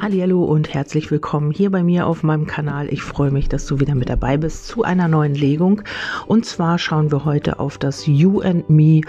Hallo 0.00 0.44
und 0.44 0.72
herzlich 0.72 1.10
willkommen 1.10 1.50
hier 1.50 1.72
bei 1.72 1.82
mir 1.82 2.06
auf 2.06 2.22
meinem 2.22 2.46
Kanal. 2.46 2.86
Ich 2.88 3.02
freue 3.02 3.32
mich, 3.32 3.48
dass 3.48 3.66
du 3.66 3.80
wieder 3.80 3.96
mit 3.96 4.08
dabei 4.08 4.36
bist 4.36 4.68
zu 4.68 4.84
einer 4.84 5.08
neuen 5.08 5.34
Legung. 5.34 5.82
Und 6.28 6.46
zwar 6.46 6.78
schauen 6.78 7.10
wir 7.10 7.24
heute 7.24 7.58
auf 7.58 7.78
das 7.78 8.06
You 8.06 8.40
and 8.40 8.70
Me, 8.70 9.00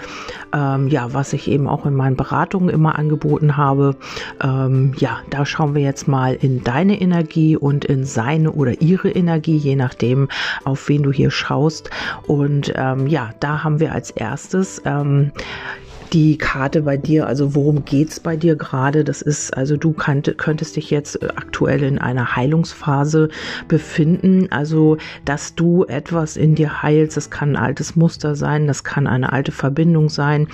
ähm, 0.52 0.88
ja, 0.88 1.14
was 1.14 1.32
ich 1.32 1.46
eben 1.46 1.68
auch 1.68 1.86
in 1.86 1.94
meinen 1.94 2.16
Beratungen 2.16 2.70
immer 2.70 2.98
angeboten 2.98 3.56
habe. 3.56 3.94
Ähm, 4.42 4.92
ja, 4.98 5.20
da 5.30 5.46
schauen 5.46 5.76
wir 5.76 5.82
jetzt 5.82 6.08
mal 6.08 6.34
in 6.34 6.64
deine 6.64 7.00
Energie 7.00 7.56
und 7.56 7.84
in 7.84 8.04
seine 8.04 8.50
oder 8.50 8.82
ihre 8.82 9.10
Energie, 9.10 9.56
je 9.56 9.76
nachdem, 9.76 10.28
auf 10.64 10.88
wen 10.88 11.04
du 11.04 11.12
hier 11.12 11.30
schaust. 11.30 11.88
Und 12.26 12.72
ähm, 12.74 13.06
ja, 13.06 13.30
da 13.38 13.62
haben 13.62 13.78
wir 13.78 13.92
als 13.92 14.10
erstes 14.10 14.82
ähm, 14.84 15.30
die 16.12 16.38
Karte 16.38 16.82
bei 16.82 16.96
dir, 16.96 17.26
also 17.26 17.54
worum 17.54 17.84
geht's 17.84 18.20
bei 18.20 18.36
dir 18.36 18.56
gerade? 18.56 19.04
Das 19.04 19.22
ist, 19.22 19.56
also 19.56 19.76
du 19.76 19.92
könnt, 19.92 20.36
könntest 20.38 20.76
dich 20.76 20.90
jetzt 20.90 21.22
äh, 21.22 21.28
aktuell 21.36 21.82
in 21.82 21.98
einer 21.98 22.36
Heilungsphase 22.36 23.28
befinden, 23.68 24.48
also 24.50 24.96
dass 25.24 25.54
du 25.54 25.84
etwas 25.84 26.36
in 26.36 26.54
dir 26.54 26.82
heilst, 26.82 27.16
das 27.16 27.30
kann 27.30 27.50
ein 27.50 27.56
altes 27.56 27.96
Muster 27.96 28.34
sein, 28.34 28.66
das 28.66 28.84
kann 28.84 29.06
eine 29.06 29.32
alte 29.32 29.52
Verbindung 29.52 30.08
sein, 30.08 30.48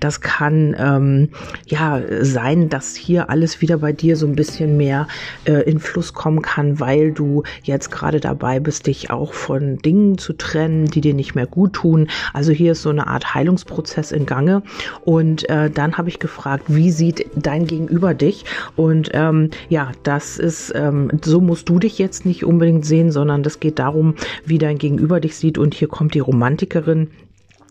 das 0.00 0.20
kann 0.20 0.74
ähm, 0.78 1.28
ja 1.66 2.00
sein, 2.22 2.68
dass 2.68 2.96
hier 2.96 3.28
alles 3.28 3.60
wieder 3.60 3.78
bei 3.78 3.92
dir 3.92 4.16
so 4.16 4.26
ein 4.26 4.36
bisschen 4.36 4.76
mehr 4.76 5.08
äh, 5.44 5.62
in 5.70 5.78
Fluss 5.78 6.14
kommen 6.14 6.42
kann, 6.42 6.80
weil 6.80 7.12
du 7.12 7.42
jetzt 7.62 7.90
gerade 7.90 8.20
dabei 8.20 8.60
bist, 8.60 8.86
dich 8.86 9.10
auch 9.10 9.34
von 9.34 9.76
Dingen 9.78 10.16
zu 10.16 10.32
trennen, 10.32 10.86
die 10.86 11.00
dir 11.00 11.14
nicht 11.14 11.34
mehr 11.34 11.46
gut 11.46 11.74
tun. 11.74 12.08
Also 12.32 12.52
hier 12.52 12.72
ist 12.72 12.82
so 12.82 12.90
eine 12.90 13.06
Art 13.06 13.34
Heilungsprozess 13.34 14.12
in 14.12 14.26
Gange 14.26 14.62
und 15.04 15.48
äh, 15.48 15.70
dann 15.70 15.98
habe 15.98 16.08
ich 16.08 16.18
gefragt, 16.18 16.64
wie 16.68 16.90
sieht 16.90 17.26
dein 17.34 17.66
Gegenüber 17.66 18.14
dich? 18.14 18.44
Und 18.76 19.10
ähm, 19.12 19.50
ja, 19.68 19.92
das 20.04 20.38
ist, 20.38 20.72
ähm, 20.74 21.10
so 21.24 21.40
musst 21.40 21.68
du 21.68 21.78
dich 21.78 21.98
jetzt 21.98 22.24
nicht 22.24 22.44
unbedingt 22.44 22.84
sehen, 22.86 23.10
sondern 23.10 23.42
das 23.42 23.60
geht 23.60 23.78
darum, 23.78 24.14
wie 24.44 24.58
dein 24.58 24.78
Gegenüber 24.78 25.20
dich 25.20 25.36
sieht. 25.36 25.58
Und 25.58 25.74
hier 25.74 25.88
kommt 25.88 26.14
die 26.14 26.20
Romantikerin. 26.20 27.10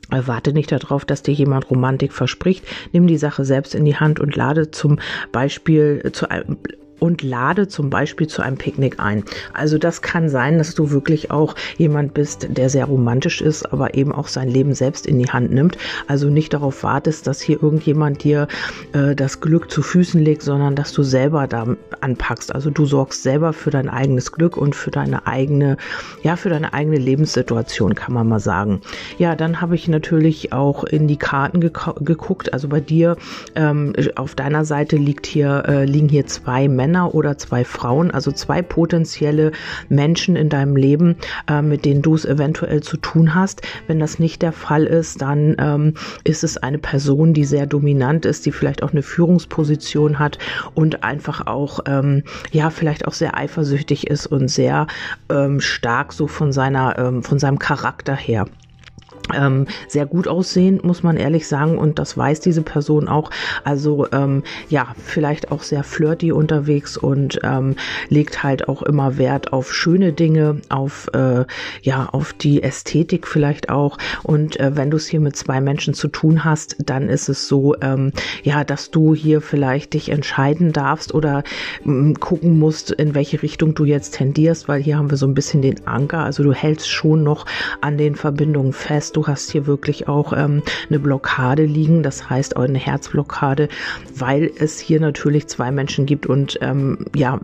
Warte 0.10 0.52
nicht 0.52 0.74
darauf, 0.74 1.06
dass 1.06 1.24
dir 1.24 1.34
jemand 1.34 1.70
Romantik 1.70 2.12
verspricht. 2.12 2.66
Nimm 2.92 3.08
die 3.08 3.18
Sache 3.18 3.46
selbst 3.46 3.74
in 3.74 3.86
die 3.86 3.96
Hand 3.96 4.20
und 4.20 4.36
lade 4.36 4.70
zum 4.72 5.00
Beispiel 5.32 6.10
zu 6.12 6.30
einem 6.30 6.58
und 7.02 7.24
lade 7.24 7.68
zum 7.68 7.90
Beispiel 7.90 8.28
zu 8.28 8.44
einem 8.44 8.58
Picknick 8.58 9.00
ein. 9.00 9.24
Also 9.54 9.80
das 9.80 10.04
kann 10.04 10.30
sein, 10.30 10.60
dass 10.60 10.76
du 10.76 10.92
wirklich 10.92 11.32
auch 11.32 11.56
jemand 11.78 12.14
bist, 12.14 12.48
der 12.52 12.70
sehr 12.70 12.86
romantisch 12.86 13.42
ist, 13.42 13.74
aber 13.74 13.96
eben 13.96 14.12
auch 14.12 14.28
sein 14.28 14.48
Leben 14.48 14.76
selbst 14.76 15.08
in 15.08 15.18
die 15.18 15.30
Hand 15.30 15.52
nimmt. 15.52 15.80
Also 16.08 16.30
nicht 16.30 16.54
darauf 16.54 16.84
wartest, 16.84 17.26
dass 17.26 17.42
hier 17.42 17.62
irgendjemand 17.62 18.24
dir 18.24 18.48
äh, 18.94 19.16
das 19.16 19.42
Glück 19.42 19.72
zu 19.72 19.82
Füßen 19.82 20.22
legt, 20.22 20.44
sondern 20.44 20.76
dass 20.76 20.94
du 20.94 21.02
selber 21.02 21.48
da 21.48 21.76
anpackst. 22.02 22.54
Also 22.54 22.70
du 22.70 22.86
sorgst 22.86 23.24
selber 23.24 23.52
für 23.52 23.72
dein 23.72 23.90
eigenes 23.90 24.32
Glück 24.32 24.56
und 24.56 24.76
für 24.76 24.92
deine 24.92 25.26
eigene, 25.26 25.78
ja, 26.22 26.36
für 26.36 26.50
deine 26.50 26.72
eigene 26.72 26.98
Lebenssituation, 26.98 27.96
kann 27.96 28.14
man 28.14 28.30
mal 28.30 28.40
sagen. 28.40 28.82
Ja, 29.18 29.36
dann 29.36 29.60
habe 29.60 29.74
ich 29.74 29.88
natürlich 29.88 30.54
auch 30.54 30.84
in 30.84 31.08
die 31.08 31.18
Karten 31.18 31.62
geguckt. 31.62 32.54
Also 32.54 32.68
bei 32.68 32.80
dir 32.80 33.18
ähm, 33.56 33.94
auf 34.16 34.36
deiner 34.36 34.66
Seite 34.66 34.98
liegt 34.98 35.26
hier, 35.26 35.64
äh, 35.68 35.86
liegen 35.86 36.08
hier 36.08 36.28
zwei 36.28 36.68
Männer 36.68 36.91
Männer 36.92 37.16
oder 37.16 37.38
zwei 37.38 37.64
Frauen, 37.64 38.12
also 38.12 38.34
zwei 38.34 38.62
potenzielle 38.62 39.54
Menschen 39.88 40.36
in 40.36 40.50
deinem 40.50 40.76
Leben, 40.76 41.16
äh, 41.50 41.62
mit 41.62 41.86
denen 41.86 42.02
du 42.02 42.16
es 42.16 42.26
eventuell 42.26 42.84
zu 42.84 42.98
tun 42.98 43.34
hast. 43.34 43.62
Wenn 43.88 43.98
das 43.98 44.20
nicht 44.20 44.42
der 44.42 44.52
Fall 44.52 44.84
ist, 44.84 45.22
dann 45.22 45.56
ähm, 45.58 45.94
ist 46.26 46.44
es 46.44 46.58
eine 46.58 46.80
Person, 46.80 47.34
die 47.34 47.46
sehr 47.46 47.66
dominant 47.66 48.26
ist, 48.26 48.46
die 48.46 48.52
vielleicht 48.52 48.84
auch 48.84 48.92
eine 48.92 49.04
Führungsposition 49.04 50.20
hat 50.20 50.38
und 50.74 51.06
einfach 51.06 51.48
auch, 51.48 51.80
ähm, 51.86 52.24
ja, 52.52 52.70
vielleicht 52.70 53.08
auch 53.08 53.14
sehr 53.14 53.38
eifersüchtig 53.38 54.08
ist 54.08 54.28
und 54.28 54.50
sehr 54.50 54.88
ähm, 55.30 55.62
stark 55.62 56.12
so 56.12 56.28
von 56.28 56.52
seiner, 56.52 57.00
ähm, 57.00 57.24
von 57.24 57.40
seinem 57.40 57.58
Charakter 57.58 58.18
her 58.18 58.48
ähm, 59.34 59.68
sehr 59.88 60.06
gut 60.06 60.28
aussehen, 60.28 60.80
muss 60.84 61.04
man 61.04 61.18
ehrlich 61.18 61.48
sagen. 61.48 61.78
Und 61.78 62.00
das 62.00 62.18
weiß 62.18 62.40
diese 62.40 62.62
Person 62.62 63.08
auch. 63.08 63.30
Also 63.64 64.08
ähm, 64.12 64.44
ja, 64.70 64.96
vielleicht 65.04 65.52
auch 65.52 65.64
sehr 65.64 65.84
flirty 65.84 66.32
unterwegs 66.32 66.98
und 66.98 67.40
ähm, 67.44 67.76
legt 68.10 68.44
halt 68.44 68.68
auch 68.68 68.82
immer 68.82 69.18
Wert 69.18 69.54
auf 69.54 69.74
schöne 69.74 70.14
Dinge, 70.14 70.62
auf 70.70 71.10
äh, 71.14 71.46
ja, 71.82 72.10
auf 72.12 72.34
die 72.34 72.64
Ästhetik 72.64 73.28
vielleicht 73.28 73.70
auch. 73.70 73.98
Und 74.24 74.60
äh, 74.60 74.76
wenn 74.76 74.92
du 74.92 74.98
es 74.98 75.08
hier 75.08 75.20
mit 75.20 75.36
zwei 75.36 75.62
Menschen 75.62 75.94
zu 75.94 76.08
tun 76.08 76.44
hast, 76.44 76.76
dann 76.80 77.10
ist 77.10 77.30
es 77.30 77.48
so, 77.48 77.76
ähm, 77.82 78.12
ja, 78.44 78.64
dass 78.64 78.92
du 78.92 79.16
hier 79.16 79.42
vielleicht 79.42 79.94
dich 79.94 80.10
entscheiden 80.10 80.72
darfst 80.72 81.14
oder 81.14 81.44
ähm, 81.86 82.20
gucken 82.20 82.60
musst, 82.60 82.92
in 82.92 83.16
welche 83.16 83.42
Richtung 83.42 83.74
du 83.74 83.86
jetzt 83.86 84.16
tendierst, 84.16 84.68
weil 84.68 84.82
hier 84.82 84.98
haben 84.98 85.10
wir 85.10 85.18
so 85.18 85.28
ein 85.28 85.34
bisschen 85.34 85.62
den 85.62 85.86
Anker. 85.88 86.20
Also 86.20 86.44
du 86.44 86.54
hältst 86.54 86.90
schon 86.90 87.24
noch 87.24 87.46
an 87.82 87.98
den 87.98 88.16
Verbindungen 88.16 88.74
fest. 88.74 89.11
Du 89.14 89.22
du 89.22 89.28
hast 89.28 89.52
hier 89.52 89.68
wirklich 89.68 90.08
auch 90.08 90.34
ähm, 90.34 90.64
eine 90.90 90.98
Blockade 90.98 91.64
liegen, 91.64 92.02
das 92.02 92.30
heißt 92.30 92.56
auch 92.56 92.64
eine 92.64 92.80
Herzblockade, 92.80 93.70
weil 94.16 94.52
es 94.58 94.80
hier 94.80 95.00
natürlich 95.00 95.48
zwei 95.48 95.70
Menschen 95.70 96.08
gibt 96.08 96.26
und 96.26 96.58
ähm, 96.62 97.06
ja, 97.16 97.40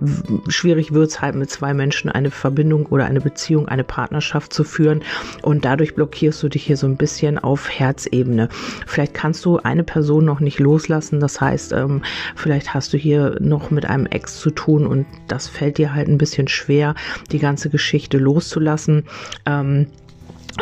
schwierig 0.47 0.91
wird 0.91 1.11
es 1.11 1.21
halt 1.21 1.35
mit 1.35 1.51
zwei 1.51 1.75
Menschen 1.75 2.09
eine 2.09 2.31
Verbindung 2.31 2.87
oder 2.87 3.05
eine 3.05 3.21
Beziehung, 3.21 3.67
eine 3.67 3.83
Partnerschaft 3.83 4.53
zu 4.53 4.63
führen 4.63 5.03
und 5.43 5.65
dadurch 5.65 5.93
blockierst 5.93 6.41
du 6.41 6.49
dich 6.49 6.63
hier 6.63 6.77
so 6.77 6.87
ein 6.87 6.97
bisschen 6.97 7.37
auf 7.37 7.69
Herzebene. 7.69 8.49
Vielleicht 8.87 9.13
kannst 9.13 9.45
du 9.45 9.57
eine 9.57 9.83
Person 9.83 10.25
noch 10.25 10.39
nicht 10.39 10.59
loslassen, 10.59 11.19
das 11.19 11.39
heißt, 11.39 11.73
ähm, 11.73 12.01
vielleicht 12.35 12.73
hast 12.73 12.91
du 12.93 12.97
hier 12.97 13.37
noch 13.39 13.69
mit 13.69 13.85
einem 13.85 14.07
Ex 14.07 14.39
zu 14.39 14.49
tun 14.49 14.87
und 14.87 15.05
das 15.27 15.47
fällt 15.47 15.77
dir 15.77 15.93
halt 15.93 16.07
ein 16.07 16.17
bisschen 16.17 16.47
schwer, 16.47 16.95
die 17.31 17.39
ganze 17.39 17.69
Geschichte 17.69 18.17
loszulassen. 18.17 19.03
Ähm, 19.45 19.85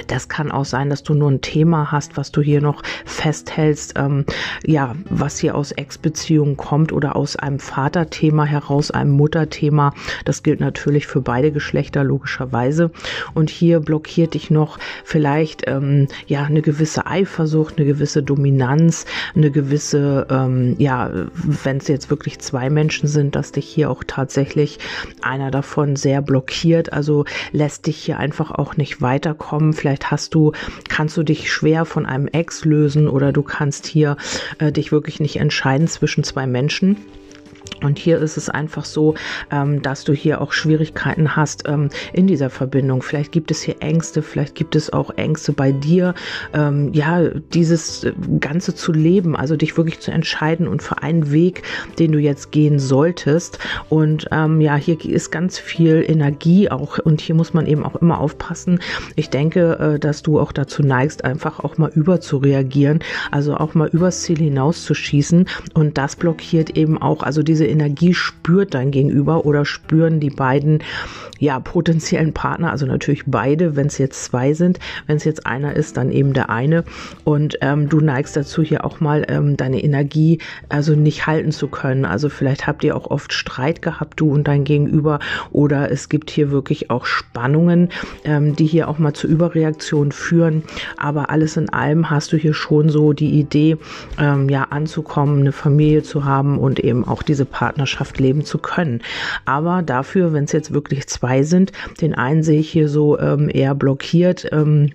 das 0.07 0.29
kann 0.29 0.51
auch 0.51 0.65
sein, 0.65 0.89
dass 0.89 1.03
du 1.03 1.13
nur 1.13 1.31
ein 1.31 1.41
Thema 1.41 1.91
hast, 1.91 2.17
was 2.17 2.31
du 2.31 2.41
hier 2.41 2.61
noch 2.61 2.83
festhältst, 3.05 3.93
ähm, 3.97 4.25
ja, 4.65 4.95
was 5.09 5.39
hier 5.39 5.55
aus 5.55 5.71
Ex-Beziehungen 5.71 6.57
kommt 6.57 6.91
oder 6.91 7.15
aus 7.15 7.35
einem 7.35 7.59
Vaterthema 7.59 8.45
heraus, 8.45 8.91
einem 8.91 9.11
Mutterthema. 9.11 9.93
Das 10.25 10.43
gilt 10.43 10.59
natürlich 10.59 11.07
für 11.07 11.21
beide 11.21 11.51
Geschlechter 11.51 12.03
logischerweise. 12.03 12.91
Und 13.33 13.49
hier 13.49 13.79
blockiert 13.79 14.33
dich 14.33 14.51
noch 14.51 14.77
vielleicht 15.03 15.63
ähm, 15.67 16.07
ja 16.27 16.43
eine 16.43 16.61
gewisse 16.61 17.05
Eifersucht, 17.05 17.77
eine 17.77 17.85
gewisse 17.85 18.23
Dominanz, 18.23 19.05
eine 19.35 19.51
gewisse, 19.51 20.27
ähm, 20.29 20.75
ja, 20.77 21.11
wenn 21.33 21.77
es 21.77 21.87
jetzt 21.87 22.09
wirklich 22.09 22.39
zwei 22.39 22.69
Menschen 22.69 23.07
sind, 23.07 23.35
dass 23.35 23.51
dich 23.51 23.67
hier 23.67 23.89
auch 23.89 24.03
tatsächlich 24.05 24.79
einer 25.21 25.51
davon 25.51 25.95
sehr 25.95 26.21
blockiert. 26.21 26.93
Also 26.93 27.25
lässt 27.51 27.87
dich 27.87 27.97
hier 27.97 28.17
einfach 28.17 28.51
auch 28.51 28.77
nicht 28.77 29.01
weiterkommen 29.01 29.73
Vielleicht 29.85 30.09
hast 30.09 30.33
du, 30.33 30.51
kannst 30.89 31.15
du 31.15 31.21
dich 31.21 31.53
schwer 31.53 31.85
von 31.85 32.07
einem 32.07 32.25
Ex 32.25 32.65
lösen 32.65 33.07
oder 33.07 33.31
du 33.31 33.43
kannst 33.43 33.85
hier 33.85 34.17
äh, 34.57 34.71
dich 34.71 34.91
wirklich 34.91 35.19
nicht 35.19 35.35
entscheiden 35.35 35.87
zwischen 35.87 36.23
zwei 36.23 36.47
Menschen. 36.47 36.97
Und 37.83 37.99
hier 37.99 38.19
ist 38.19 38.37
es 38.37 38.49
einfach 38.49 38.85
so, 38.85 39.15
ähm, 39.51 39.81
dass 39.81 40.03
du 40.03 40.13
hier 40.13 40.41
auch 40.41 40.53
Schwierigkeiten 40.53 41.35
hast 41.35 41.67
ähm, 41.67 41.89
in 42.13 42.27
dieser 42.27 42.49
Verbindung. 42.49 43.01
Vielleicht 43.01 43.31
gibt 43.31 43.51
es 43.51 43.61
hier 43.61 43.75
Ängste, 43.79 44.21
vielleicht 44.21 44.55
gibt 44.55 44.75
es 44.75 44.91
auch 44.91 45.11
Ängste 45.17 45.53
bei 45.53 45.71
dir, 45.71 46.15
ähm, 46.53 46.91
ja, 46.93 47.29
dieses 47.53 48.07
Ganze 48.39 48.75
zu 48.75 48.91
leben, 48.91 49.35
also 49.35 49.55
dich 49.55 49.77
wirklich 49.77 49.99
zu 49.99 50.11
entscheiden 50.11 50.67
und 50.67 50.81
für 50.81 51.03
einen 51.03 51.31
Weg, 51.31 51.63
den 51.99 52.11
du 52.11 52.19
jetzt 52.19 52.51
gehen 52.51 52.79
solltest. 52.79 53.59
Und 53.89 54.27
ähm, 54.31 54.61
ja, 54.61 54.75
hier 54.75 55.03
ist 55.05 55.31
ganz 55.31 55.59
viel 55.59 56.03
Energie 56.07 56.69
auch 56.69 56.97
und 56.99 57.21
hier 57.21 57.35
muss 57.35 57.53
man 57.53 57.67
eben 57.67 57.83
auch 57.83 57.95
immer 57.95 58.19
aufpassen. 58.19 58.79
Ich 59.15 59.29
denke, 59.29 59.95
äh, 59.95 59.99
dass 59.99 60.23
du 60.23 60.39
auch 60.39 60.51
dazu 60.51 60.81
neigst, 60.81 61.23
einfach 61.23 61.59
auch 61.59 61.77
mal 61.77 61.91
über 61.93 62.21
zu 62.21 62.37
reagieren, 62.37 62.99
also 63.31 63.55
auch 63.55 63.73
mal 63.73 63.89
übers 63.89 64.21
Ziel 64.21 64.37
hinaus 64.37 64.83
zu 64.83 64.93
schießen. 64.93 65.47
Und 65.73 65.97
das 65.97 66.15
blockiert 66.15 66.71
eben 66.77 67.01
auch, 67.01 67.21
also 67.23 67.43
diese 67.43 67.54
diese 67.55 67.67
Energie 67.67 68.13
spürt 68.13 68.73
dein 68.73 68.91
Gegenüber 68.91 69.45
oder 69.45 69.63
spüren 69.63 70.19
die 70.19 70.29
beiden 70.29 70.83
ja 71.39 71.59
potenziellen 71.61 72.33
Partner, 72.33 72.71
also 72.71 72.85
natürlich 72.85 73.23
beide, 73.25 73.77
wenn 73.77 73.87
es 73.87 73.97
jetzt 73.97 74.25
zwei 74.25 74.53
sind, 74.53 74.79
wenn 75.07 75.15
es 75.15 75.23
jetzt 75.23 75.45
einer 75.45 75.73
ist, 75.73 75.95
dann 75.95 76.11
eben 76.11 76.33
der 76.33 76.49
eine 76.49 76.83
und 77.23 77.57
ähm, 77.61 77.87
du 77.87 78.01
neigst 78.01 78.35
dazu 78.35 78.61
hier 78.61 78.83
auch 78.83 78.99
mal 78.99 79.25
ähm, 79.29 79.55
deine 79.55 79.81
Energie 79.81 80.39
also 80.67 80.95
nicht 80.95 81.27
halten 81.27 81.51
zu 81.51 81.69
können. 81.69 82.03
Also 82.03 82.27
vielleicht 82.27 82.67
habt 82.67 82.83
ihr 82.83 82.95
auch 82.95 83.09
oft 83.09 83.31
Streit 83.31 83.81
gehabt, 83.81 84.19
du 84.19 84.31
und 84.31 84.49
dein 84.49 84.65
Gegenüber 84.65 85.19
oder 85.51 85.91
es 85.91 86.09
gibt 86.09 86.29
hier 86.29 86.51
wirklich 86.51 86.89
auch 86.89 87.05
Spannungen, 87.05 87.89
ähm, 88.25 88.55
die 88.55 88.65
hier 88.65 88.89
auch 88.89 88.99
mal 88.99 89.13
zu 89.13 89.27
Überreaktionen 89.27 90.11
führen. 90.11 90.63
Aber 90.97 91.29
alles 91.29 91.55
in 91.55 91.69
allem 91.69 92.09
hast 92.09 92.33
du 92.33 92.37
hier 92.37 92.53
schon 92.53 92.89
so 92.89 93.13
die 93.13 93.39
Idee, 93.39 93.77
ähm, 94.19 94.49
ja 94.49 94.63
anzukommen, 94.71 95.41
eine 95.41 95.51
Familie 95.53 96.03
zu 96.03 96.25
haben 96.25 96.57
und 96.57 96.79
eben 96.79 97.05
auch 97.05 97.23
diese 97.23 97.44
Partnerschaft 97.45 98.19
leben 98.19 98.43
zu 98.43 98.57
können. 98.57 99.01
Aber 99.45 99.81
dafür, 99.81 100.33
wenn 100.33 100.45
es 100.45 100.51
jetzt 100.51 100.73
wirklich 100.73 101.07
zwei 101.07 101.43
sind, 101.43 101.71
den 102.01 102.15
einen 102.15 102.43
sehe 102.43 102.59
ich 102.59 102.69
hier 102.69 102.89
so 102.89 103.19
ähm, 103.19 103.49
eher 103.51 103.75
blockiert. 103.75 104.47
Ähm, 104.51 104.91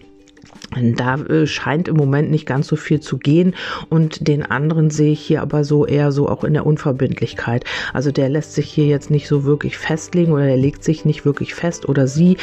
da 0.77 1.17
äh, 1.17 1.47
scheint 1.47 1.89
im 1.89 1.97
Moment 1.97 2.31
nicht 2.31 2.47
ganz 2.47 2.69
so 2.69 2.77
viel 2.77 3.01
zu 3.01 3.19
gehen 3.19 3.55
und 3.89 4.27
den 4.29 4.45
anderen 4.45 4.91
sehe 4.91 5.13
ich 5.13 5.21
hier 5.21 5.43
aber 5.43 5.65
so 5.65 5.87
eher 5.87 6.13
so 6.13 6.29
auch 6.29 6.45
in 6.45 6.55
der 6.55 6.67
Unverbindlichkeit. 6.67 7.65
Also 7.93 8.13
der 8.13 8.29
lässt 8.29 8.55
sich 8.55 8.71
hier 8.71 8.87
jetzt 8.87 9.11
nicht 9.11 9.27
so 9.27 9.45
wirklich 9.45 9.79
festlegen 9.79 10.33
oder 10.33 10.47
der 10.47 10.57
legt 10.57 10.85
sich 10.85 11.05
nicht 11.05 11.25
wirklich 11.25 11.55
fest 11.55 11.89
oder 11.89 12.07
sie 12.07 12.37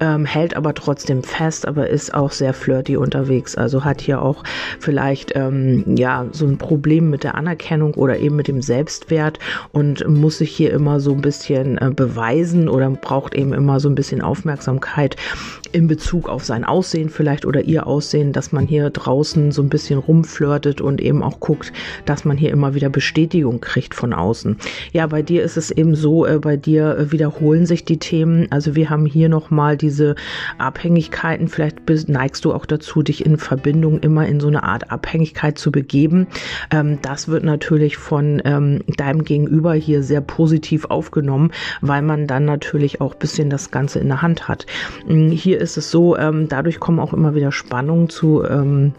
ähm, 0.00 0.24
hält 0.24 0.56
aber 0.56 0.74
trotzdem 0.74 1.22
fest, 1.22 1.66
aber 1.66 1.88
ist 1.88 2.14
auch 2.14 2.30
sehr 2.30 2.54
flirty 2.54 2.96
unterwegs. 2.96 3.56
Also 3.56 3.84
hat 3.84 4.00
hier 4.00 4.22
auch 4.22 4.44
vielleicht 4.78 5.32
ähm, 5.34 5.84
ja 5.96 6.26
so 6.32 6.46
ein 6.46 6.58
Problem 6.58 7.10
mit 7.10 7.24
der 7.24 7.34
Anerkennung 7.34 7.94
oder 7.94 8.18
eben 8.18 8.36
mit 8.36 8.48
dem 8.48 8.62
Selbstwert 8.62 9.38
und 9.72 10.06
muss 10.08 10.38
sich 10.38 10.50
hier 10.54 10.72
immer 10.72 11.00
so 11.00 11.12
ein 11.12 11.20
bisschen 11.20 11.78
äh, 11.78 11.90
beweisen 11.90 12.68
oder 12.68 12.88
braucht 12.90 13.34
eben 13.34 13.52
immer 13.52 13.80
so 13.80 13.88
ein 13.88 13.94
bisschen 13.94 14.22
Aufmerksamkeit 14.22 15.16
in 15.72 15.86
Bezug 15.86 16.28
auf 16.28 16.44
sein 16.44 16.64
Aussehen 16.64 17.08
vielleicht 17.08 17.44
oder 17.46 17.62
ihr 17.62 17.86
Aussehen, 17.86 18.32
dass 18.32 18.52
man 18.52 18.66
hier 18.66 18.90
draußen 18.90 19.52
so 19.52 19.62
ein 19.62 19.68
bisschen 19.68 19.98
rumflirtet 19.98 20.80
und 20.80 21.00
eben 21.00 21.22
auch 21.22 21.40
guckt, 21.40 21.72
dass 22.04 22.24
man 22.24 22.36
hier 22.36 22.50
immer 22.50 22.74
wieder 22.74 22.90
Bestätigung 22.90 23.60
kriegt 23.60 23.94
von 23.94 24.12
außen. 24.12 24.56
Ja, 24.92 25.06
bei 25.06 25.22
dir 25.22 25.42
ist 25.42 25.56
es 25.56 25.70
eben 25.70 25.94
so, 25.94 26.26
äh, 26.26 26.38
bei 26.38 26.56
dir 26.56 26.96
äh, 26.96 27.12
wiederholen 27.12 27.66
sich 27.66 27.84
die 27.84 27.98
Themen. 27.98 28.46
Also 28.50 28.74
wir 28.74 28.90
haben 28.90 29.06
hier 29.06 29.28
nochmal 29.28 29.76
diese 29.76 30.14
Abhängigkeiten. 30.58 31.48
Vielleicht 31.48 31.88
neigst 32.08 32.44
du 32.44 32.52
auch 32.52 32.66
dazu, 32.66 33.02
dich 33.02 33.24
in 33.24 33.38
Verbindung 33.38 34.00
immer 34.00 34.26
in 34.26 34.40
so 34.40 34.48
eine 34.48 34.62
Art 34.62 34.90
Abhängigkeit 34.90 35.58
zu 35.58 35.72
begeben. 35.72 36.26
Ähm, 36.70 36.98
das 37.02 37.28
wird 37.28 37.44
natürlich 37.44 37.96
von 37.96 38.42
ähm, 38.44 38.82
deinem 38.96 39.24
Gegenüber 39.24 39.72
hier 39.74 40.02
sehr 40.02 40.20
positiv 40.20 40.86
aufgenommen, 40.86 41.50
weil 41.80 42.02
man 42.02 42.26
dann 42.26 42.44
natürlich 42.44 43.00
auch 43.00 43.14
bisschen 43.14 43.48
das 43.48 43.70
Ganze 43.70 43.98
in 44.00 44.08
der 44.08 44.20
Hand 44.20 44.48
hat. 44.48 44.66
Hm, 45.06 45.30
hier 45.30 45.61
ist 45.62 45.76
es 45.76 45.90
so, 45.90 46.16
ähm, 46.16 46.48
dadurch 46.48 46.80
kommen 46.80 47.00
auch 47.00 47.12
immer 47.12 47.34
wieder 47.34 47.52
Spannungen 47.52 48.08
zu 48.08 48.44
ähm, 48.44 48.92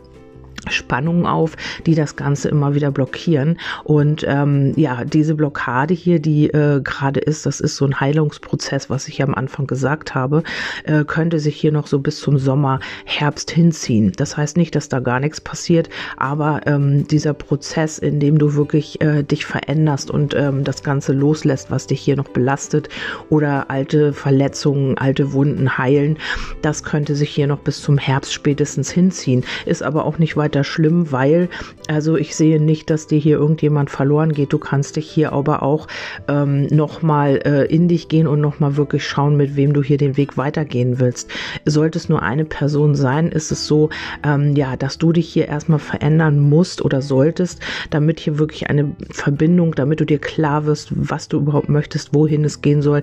Spannungen 0.70 1.26
auf, 1.26 1.56
die 1.86 1.96
das 1.96 2.16
Ganze 2.16 2.50
immer 2.50 2.76
wieder 2.76 2.92
blockieren. 2.92 3.60
Und 3.84 4.26
ähm, 4.28 4.74
ja, 4.76 5.04
diese 5.04 5.36
Blockade 5.36 5.94
hier, 5.94 6.20
die 6.20 6.50
äh, 6.50 6.82
gerade 6.82 7.20
ist, 7.20 7.46
das 7.46 7.60
ist 7.60 7.76
so 7.76 7.86
ein 7.86 8.00
Heilungsprozess, 8.00 8.90
was 8.90 9.08
ich 9.08 9.22
am 9.22 9.34
Anfang 9.34 9.68
gesagt 9.68 10.16
habe, 10.16 10.44
äh, 10.86 11.04
könnte 11.04 11.40
sich 11.40 11.56
hier 11.56 11.72
noch 11.72 11.88
so 11.88 12.00
bis 12.00 12.20
zum 12.20 12.38
Sommer, 12.38 12.80
Herbst 13.06 13.52
hinziehen. 13.52 14.14
Das 14.16 14.38
heißt 14.38 14.58
nicht, 14.58 14.76
dass 14.76 14.90
da 14.90 15.00
gar 15.00 15.20
nichts 15.20 15.42
passiert, 15.42 15.90
aber 16.18 16.62
ähm, 16.66 17.08
dieser 17.08 17.34
Prozess, 17.34 17.98
in 17.98 18.20
dem 18.20 18.38
du 18.38 18.56
wirklich 18.56 19.02
äh, 19.02 19.24
dich 19.24 19.46
veränderst 19.46 20.10
und 20.10 20.34
ähm, 20.34 20.64
das 20.64 20.84
Ganze 20.84 21.14
loslässt, 21.14 21.72
was 21.72 21.88
dich 21.88 22.02
hier 22.02 22.16
noch 22.16 22.30
belastet 22.30 22.90
oder 23.30 23.70
alte 23.70 24.14
Verletzungen, 24.14 24.98
alte 24.98 25.34
Wunden 25.34 25.78
heilen, 25.78 26.18
das 26.62 26.84
könnte 26.84 27.16
sich 27.16 27.30
hier 27.30 27.48
noch 27.48 27.60
bis 27.60 27.82
zum 27.82 27.98
Herbst 27.98 28.34
spätestens 28.34 28.90
hinziehen. 28.92 29.44
Ist 29.66 29.84
aber 29.84 30.06
auch 30.06 30.18
nicht 30.18 30.38
weit 30.38 30.53
weiter 30.54 30.64
schlimm, 30.64 31.12
weil, 31.12 31.50
also 31.88 32.16
ich 32.16 32.36
sehe 32.36 32.62
nicht, 32.62 32.90
dass 32.90 33.08
dir 33.08 33.18
hier 33.18 33.38
irgendjemand 33.38 33.90
verloren 33.90 34.34
geht. 34.34 34.54
Du 34.54 34.60
kannst 34.60 34.98
dich 34.98 35.10
hier 35.10 35.34
aber 35.34 35.64
auch 35.64 35.88
ähm, 36.28 36.68
nochmal 36.68 37.42
äh, 37.44 37.66
in 37.74 37.88
dich 37.88 38.08
gehen 38.08 38.28
und 38.28 38.40
nochmal 38.40 38.78
wirklich 38.78 39.06
schauen, 39.08 39.36
mit 39.36 39.56
wem 39.56 39.74
du 39.74 39.82
hier 39.82 39.98
den 39.98 40.16
Weg 40.16 40.38
weitergehen 40.38 41.00
willst. 41.00 41.32
Sollte 41.66 41.98
es 41.98 42.08
nur 42.08 42.22
eine 42.22 42.46
Person 42.46 42.94
sein, 42.94 43.30
ist 43.30 43.52
es 43.52 43.66
so, 43.66 43.90
ähm, 44.24 44.56
ja, 44.56 44.76
dass 44.76 45.00
du 45.00 45.12
dich 45.12 45.28
hier 45.28 45.48
erstmal 45.48 45.80
verändern 45.80 46.40
musst 46.40 46.84
oder 46.84 47.02
solltest, 47.02 47.60
damit 47.90 48.20
hier 48.20 48.38
wirklich 48.38 48.70
eine 48.70 48.92
Verbindung, 49.10 49.74
damit 49.74 50.02
du 50.02 50.06
dir 50.06 50.20
klar 50.20 50.66
wirst, 50.66 50.92
was 50.94 51.28
du 51.30 51.38
überhaupt 51.38 51.70
möchtest, 51.70 52.14
wohin 52.14 52.46
es 52.46 52.62
gehen 52.62 52.84
soll 52.84 53.02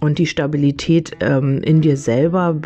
und 0.00 0.18
die 0.18 0.26
Stabilität 0.26 1.16
ähm, 1.20 1.62
in 1.62 1.80
dir 1.80 1.96
selber 1.96 2.56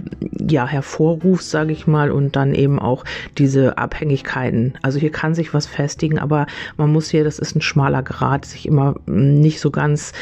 ja 0.48 0.66
hervorrufst, 0.66 1.50
sage 1.50 1.72
ich 1.72 1.86
mal, 1.86 2.10
und 2.10 2.34
dann 2.34 2.54
eben 2.54 2.80
auch 2.80 3.04
diese 3.38 3.78
Abhängigkeit 3.78 4.23
Möglichkeiten. 4.24 4.72
Also 4.82 4.98
hier 4.98 5.10
kann 5.10 5.34
sich 5.34 5.54
was 5.54 5.66
festigen, 5.66 6.18
aber 6.18 6.46
man 6.76 6.92
muss 6.92 7.10
hier, 7.10 7.24
das 7.24 7.38
ist 7.38 7.54
ein 7.54 7.60
schmaler 7.60 8.02
Grad, 8.02 8.44
sich 8.44 8.66
immer 8.66 8.96
nicht 9.06 9.60
so 9.60 9.70
ganz 9.70 10.12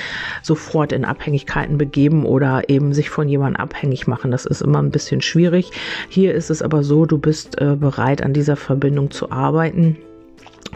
sofort 0.43 0.93
in 0.93 1.05
Abhängigkeiten 1.05 1.79
begeben 1.79 2.27
oder 2.27 2.69
eben 2.69 2.93
sich 2.93 3.11
von 3.11 3.29
jemandem 3.29 3.61
abhängig 3.61 4.07
machen. 4.07 4.31
Das 4.31 4.45
ist 4.45 4.63
immer 4.63 4.83
ein 4.83 4.91
bisschen 4.91 5.21
schwierig. 5.21 5.71
Hier 6.09 6.35
ist 6.35 6.51
es 6.51 6.63
aber 6.63 6.83
so, 6.83 7.07
du 7.07 7.19
bist 7.19 7.61
äh, 7.61 7.77
bereit, 7.77 8.23
an 8.23 8.33
dieser 8.33 8.57
Verbindung 8.57 9.11
zu 9.11 9.31
arbeiten 9.31 9.97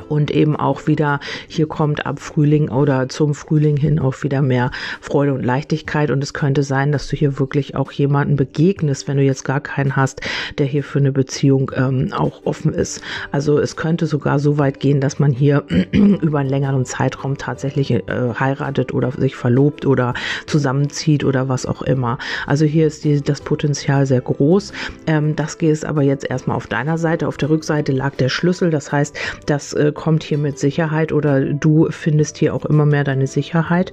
und 0.09 0.31
eben 0.31 0.57
auch 0.57 0.87
wieder, 0.87 1.21
hier 1.49 1.67
kommt 1.67 2.07
ab 2.07 2.21
Frühling 2.21 2.69
oder 2.69 3.09
zum 3.09 3.35
Frühling 3.35 3.77
hin 3.77 3.99
auch 3.99 4.23
wieder 4.23 4.43
mehr 4.43 4.71
Freude 5.01 5.35
und 5.35 5.45
Leichtigkeit 5.45 6.11
und 6.11 6.23
es 6.23 6.35
könnte 6.35 6.63
sein, 6.63 6.93
dass 6.93 7.09
du 7.09 7.17
hier 7.17 7.39
wirklich 7.39 7.77
auch 7.77 7.93
jemanden 7.93 8.37
begegnest, 8.37 9.09
wenn 9.09 9.17
du 9.17 9.23
jetzt 9.23 9.45
gar 9.45 9.61
keinen 9.61 9.97
hast, 9.97 10.21
der 10.59 10.67
hier 10.67 10.85
für 10.85 10.99
eine 10.99 11.13
Beziehung 11.13 11.71
ähm, 11.75 12.13
auch 12.13 12.45
offen 12.45 12.73
ist. 12.73 13.01
Also 13.33 13.59
es 13.59 13.77
könnte 13.77 14.07
sogar 14.07 14.39
so 14.39 14.59
weit 14.59 14.81
gehen, 14.81 15.01
dass 15.01 15.19
man 15.19 15.33
hier 15.33 15.65
über 15.93 16.39
einen 16.41 16.51
längeren 16.51 16.85
Zeitraum 16.85 17.39
tatsächlich 17.39 17.91
äh, 17.91 18.03
heiratet 18.39 18.93
oder 18.93 19.13
sich 19.13 19.37
verlobt 19.37 19.87
oder 19.87 20.15
zusammenzieht 20.47 21.25
oder 21.25 21.49
was 21.49 21.67
auch 21.67 21.83
immer. 21.83 22.19
Also 22.47 22.65
hier 22.65 22.87
ist 22.87 23.05
die, 23.05 23.21
das 23.21 23.41
Potenzial 23.41 24.07
sehr 24.07 24.21
groß. 24.21 24.73
Ähm, 25.07 25.37
das 25.37 25.59
geht 25.59 25.67
aber 25.85 26.03
jetzt 26.03 26.29
erstmal 26.29 26.57
auf 26.57 26.67
deiner 26.67 26.97
Seite. 26.97 27.27
Auf 27.27 27.37
der 27.37 27.51
Rückseite 27.51 27.93
lag 27.93 28.15
der 28.15 28.29
Schlüssel, 28.29 28.71
das 28.71 28.93
heißt, 28.93 29.19
dass 29.47 29.73
äh, 29.73 29.93
kommt 29.97 30.23
hier 30.23 30.39
mit 30.39 30.59
Sicherheit 30.61 31.13
oder 31.13 31.41
du 31.41 31.89
findest 31.91 32.39
hier 32.39 32.55
auch 32.55 32.65
immer 32.65 32.87
mehr 32.87 33.03
deine 33.03 33.27
Sicherheit. 33.27 33.91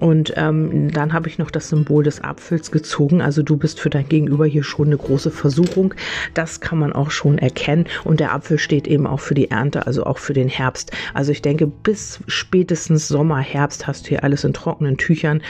Und 0.00 0.32
ähm, 0.36 0.90
dann 0.90 1.12
habe 1.12 1.28
ich 1.28 1.38
noch 1.38 1.52
das 1.52 1.68
Symbol 1.68 2.02
des 2.02 2.24
Apfels 2.24 2.72
gezogen. 2.72 3.20
Also 3.20 3.42
du 3.42 3.56
bist 3.56 3.78
für 3.78 3.90
dein 3.90 4.08
Gegenüber 4.08 4.46
hier 4.46 4.64
schon 4.64 4.88
eine 4.88 4.96
große 4.96 5.30
Versuchung. 5.30 5.94
Das 6.34 6.60
kann 6.60 6.78
man 6.78 6.92
auch 6.92 7.10
schon 7.10 7.38
erkennen. 7.38 7.86
Und 8.02 8.18
der 8.18 8.32
Apfel 8.34 8.58
steht 8.58 8.88
eben 8.88 9.06
auch 9.06 9.20
für 9.20 9.34
die 9.34 9.50
Ernte, 9.50 9.86
also 9.86 10.04
auch 10.04 10.18
für 10.18 10.32
den 10.32 10.48
Herbst. 10.48 10.90
Also 11.14 11.30
ich 11.30 11.42
denke, 11.42 11.66
bis 11.66 12.20
spätestens 12.26 13.06
Sommer, 13.06 13.38
Herbst 13.38 13.86
hast 13.86 14.06
du 14.06 14.08
hier 14.08 14.24
alles 14.24 14.44
in 14.44 14.54
trockenen 14.54 14.96
Tüchern. 14.96 15.42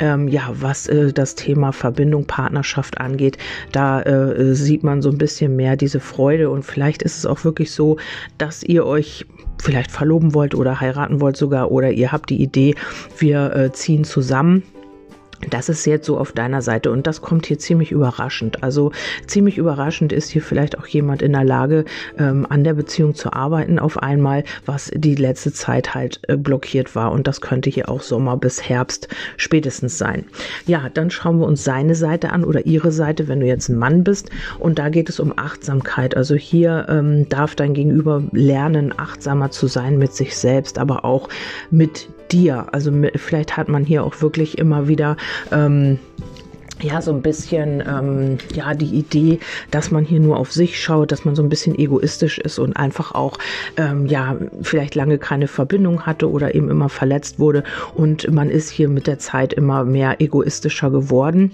Ähm, 0.00 0.26
ja, 0.26 0.50
was 0.52 0.86
äh, 0.88 1.12
das 1.12 1.34
Thema 1.34 1.72
Verbindung, 1.72 2.24
Partnerschaft 2.24 2.98
angeht, 2.98 3.36
da 3.72 4.02
äh, 4.02 4.54
sieht 4.54 4.82
man 4.82 5.02
so 5.02 5.10
ein 5.10 5.18
bisschen 5.18 5.54
mehr 5.54 5.76
diese 5.76 6.00
Freude. 6.00 6.48
Und 6.48 6.64
vielleicht 6.64 7.02
ist 7.02 7.18
es 7.18 7.26
auch 7.26 7.44
wirklich 7.44 7.72
so, 7.72 7.98
dass 8.38 8.62
ihr 8.62 8.86
euch 8.86 9.26
vielleicht 9.60 9.90
verloben 9.90 10.34
wollt 10.34 10.54
oder 10.54 10.80
heiraten 10.80 11.20
wollt 11.20 11.36
sogar 11.36 11.70
oder 11.70 11.90
ihr 11.90 12.12
habt 12.12 12.30
die 12.30 12.42
Idee, 12.42 12.74
wir 13.18 13.54
äh, 13.54 13.72
ziehen 13.72 14.04
zusammen 14.04 14.62
das 15.48 15.68
ist 15.70 15.86
jetzt 15.86 16.06
so 16.06 16.18
auf 16.18 16.32
deiner 16.32 16.60
Seite 16.60 16.90
und 16.90 17.06
das 17.06 17.22
kommt 17.22 17.46
hier 17.46 17.58
ziemlich 17.58 17.92
überraschend. 17.92 18.62
Also 18.62 18.92
ziemlich 19.26 19.56
überraschend 19.56 20.12
ist 20.12 20.28
hier 20.28 20.42
vielleicht 20.42 20.78
auch 20.78 20.86
jemand 20.86 21.22
in 21.22 21.32
der 21.32 21.44
Lage, 21.44 21.86
ähm, 22.18 22.46
an 22.48 22.62
der 22.62 22.74
Beziehung 22.74 23.14
zu 23.14 23.32
arbeiten 23.32 23.78
auf 23.78 24.02
einmal, 24.02 24.44
was 24.66 24.90
die 24.94 25.14
letzte 25.14 25.52
Zeit 25.52 25.94
halt 25.94 26.20
äh, 26.28 26.36
blockiert 26.36 26.94
war. 26.94 27.12
Und 27.12 27.26
das 27.26 27.40
könnte 27.40 27.70
hier 27.70 27.88
auch 27.88 28.02
Sommer 28.02 28.36
bis 28.36 28.68
Herbst 28.68 29.08
spätestens 29.38 29.96
sein. 29.96 30.26
Ja, 30.66 30.90
dann 30.92 31.10
schauen 31.10 31.38
wir 31.38 31.46
uns 31.46 31.64
seine 31.64 31.94
Seite 31.94 32.30
an 32.30 32.44
oder 32.44 32.66
ihre 32.66 32.92
Seite, 32.92 33.28
wenn 33.28 33.40
du 33.40 33.46
jetzt 33.46 33.68
ein 33.68 33.78
Mann 33.78 34.04
bist. 34.04 34.30
Und 34.58 34.78
da 34.78 34.90
geht 34.90 35.08
es 35.08 35.20
um 35.20 35.32
Achtsamkeit. 35.36 36.16
Also 36.16 36.34
hier 36.34 36.86
ähm, 36.90 37.28
darf 37.30 37.54
dein 37.54 37.72
Gegenüber 37.72 38.22
lernen, 38.32 38.92
achtsamer 38.96 39.50
zu 39.50 39.68
sein 39.68 39.96
mit 39.96 40.12
sich 40.12 40.36
selbst, 40.36 40.78
aber 40.78 41.04
auch 41.04 41.28
mit 41.70 42.08
dir. 42.32 42.66
Also 42.72 42.92
vielleicht 43.16 43.56
hat 43.56 43.68
man 43.68 43.84
hier 43.84 44.04
auch 44.04 44.20
wirklich 44.22 44.58
immer 44.58 44.88
wieder 44.88 45.16
ähm, 45.52 45.98
ja, 46.82 47.02
so 47.02 47.12
ein 47.12 47.22
bisschen, 47.22 47.82
ähm, 47.86 48.38
ja, 48.54 48.74
die 48.74 48.94
Idee, 48.94 49.38
dass 49.70 49.90
man 49.90 50.04
hier 50.04 50.20
nur 50.20 50.38
auf 50.38 50.52
sich 50.52 50.80
schaut, 50.80 51.12
dass 51.12 51.24
man 51.24 51.34
so 51.34 51.42
ein 51.42 51.48
bisschen 51.48 51.78
egoistisch 51.78 52.38
ist 52.38 52.58
und 52.58 52.74
einfach 52.76 53.12
auch, 53.12 53.38
ähm, 53.76 54.06
ja, 54.06 54.36
vielleicht 54.62 54.94
lange 54.94 55.18
keine 55.18 55.48
Verbindung 55.48 56.06
hatte 56.06 56.30
oder 56.30 56.54
eben 56.54 56.70
immer 56.70 56.88
verletzt 56.88 57.38
wurde 57.38 57.64
und 57.94 58.32
man 58.32 58.50
ist 58.50 58.70
hier 58.70 58.88
mit 58.88 59.06
der 59.06 59.18
Zeit 59.18 59.52
immer 59.52 59.84
mehr 59.84 60.20
egoistischer 60.20 60.90
geworden. 60.90 61.52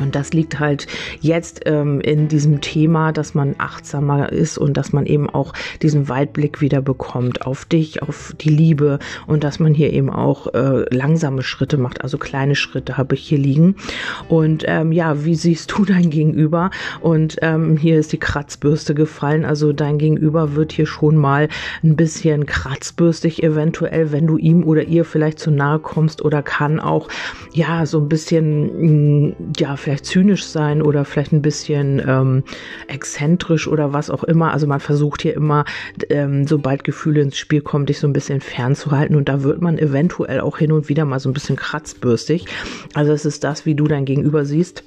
Und 0.00 0.14
das 0.14 0.32
liegt 0.32 0.58
halt 0.60 0.86
jetzt 1.20 1.62
ähm, 1.66 2.00
in 2.00 2.28
diesem 2.28 2.60
Thema, 2.60 3.12
dass 3.12 3.34
man 3.34 3.54
achtsamer 3.58 4.32
ist 4.32 4.58
und 4.58 4.76
dass 4.76 4.92
man 4.92 5.06
eben 5.06 5.28
auch 5.28 5.52
diesen 5.82 6.08
Weitblick 6.08 6.60
wieder 6.60 6.82
bekommt 6.82 7.46
auf 7.46 7.64
dich, 7.64 8.02
auf 8.02 8.34
die 8.40 8.50
Liebe 8.50 8.98
und 9.26 9.44
dass 9.44 9.58
man 9.58 9.74
hier 9.74 9.92
eben 9.92 10.10
auch 10.10 10.52
äh, 10.54 10.84
langsame 10.94 11.42
Schritte 11.42 11.78
macht, 11.78 12.02
also 12.02 12.18
kleine 12.18 12.54
Schritte 12.54 12.96
habe 12.96 13.14
ich 13.14 13.22
hier 13.22 13.38
liegen. 13.38 13.76
Und 14.28 14.64
ähm, 14.66 14.92
ja, 14.92 15.24
wie 15.24 15.34
siehst 15.34 15.72
du 15.72 15.84
dein 15.84 16.10
Gegenüber? 16.10 16.70
Und 17.00 17.36
ähm, 17.42 17.76
hier 17.76 17.98
ist 17.98 18.12
die 18.12 18.18
Kratzbürste 18.18 18.94
gefallen, 18.94 19.44
also 19.44 19.72
dein 19.72 19.98
Gegenüber 19.98 20.54
wird 20.54 20.72
hier 20.72 20.86
schon 20.86 21.16
mal 21.16 21.48
ein 21.82 21.96
bisschen 21.96 22.46
kratzbürstig 22.46 23.42
eventuell, 23.42 24.12
wenn 24.12 24.26
du 24.26 24.36
ihm 24.36 24.64
oder 24.64 24.84
ihr 24.84 25.04
vielleicht 25.04 25.38
zu 25.38 25.50
nahe 25.50 25.78
kommst 25.78 26.22
oder 26.22 26.42
kann 26.42 26.80
auch 26.80 27.08
ja 27.52 27.86
so 27.86 28.00
ein 28.00 28.08
bisschen 28.08 29.28
mh, 29.28 29.36
ja 29.58 29.76
vielleicht 29.86 30.06
zynisch 30.06 30.44
sein 30.44 30.82
oder 30.82 31.04
vielleicht 31.04 31.32
ein 31.32 31.42
bisschen 31.42 32.02
ähm, 32.04 32.42
exzentrisch 32.88 33.68
oder 33.68 33.92
was 33.92 34.10
auch 34.10 34.24
immer. 34.24 34.52
Also 34.52 34.66
man 34.66 34.80
versucht 34.80 35.22
hier 35.22 35.34
immer, 35.34 35.64
ähm, 36.10 36.44
sobald 36.44 36.82
Gefühle 36.82 37.20
ins 37.20 37.38
Spiel 37.38 37.60
kommen, 37.60 37.86
dich 37.86 38.00
so 38.00 38.08
ein 38.08 38.12
bisschen 38.12 38.40
fernzuhalten 38.40 39.14
und 39.14 39.28
da 39.28 39.44
wird 39.44 39.62
man 39.62 39.78
eventuell 39.78 40.40
auch 40.40 40.58
hin 40.58 40.72
und 40.72 40.88
wieder 40.88 41.04
mal 41.04 41.20
so 41.20 41.28
ein 41.30 41.34
bisschen 41.34 41.54
kratzbürstig. 41.54 42.46
Also 42.94 43.12
es 43.12 43.24
ist 43.24 43.44
das, 43.44 43.64
wie 43.64 43.76
du 43.76 43.86
dein 43.86 44.06
Gegenüber 44.06 44.44
siehst 44.44 44.82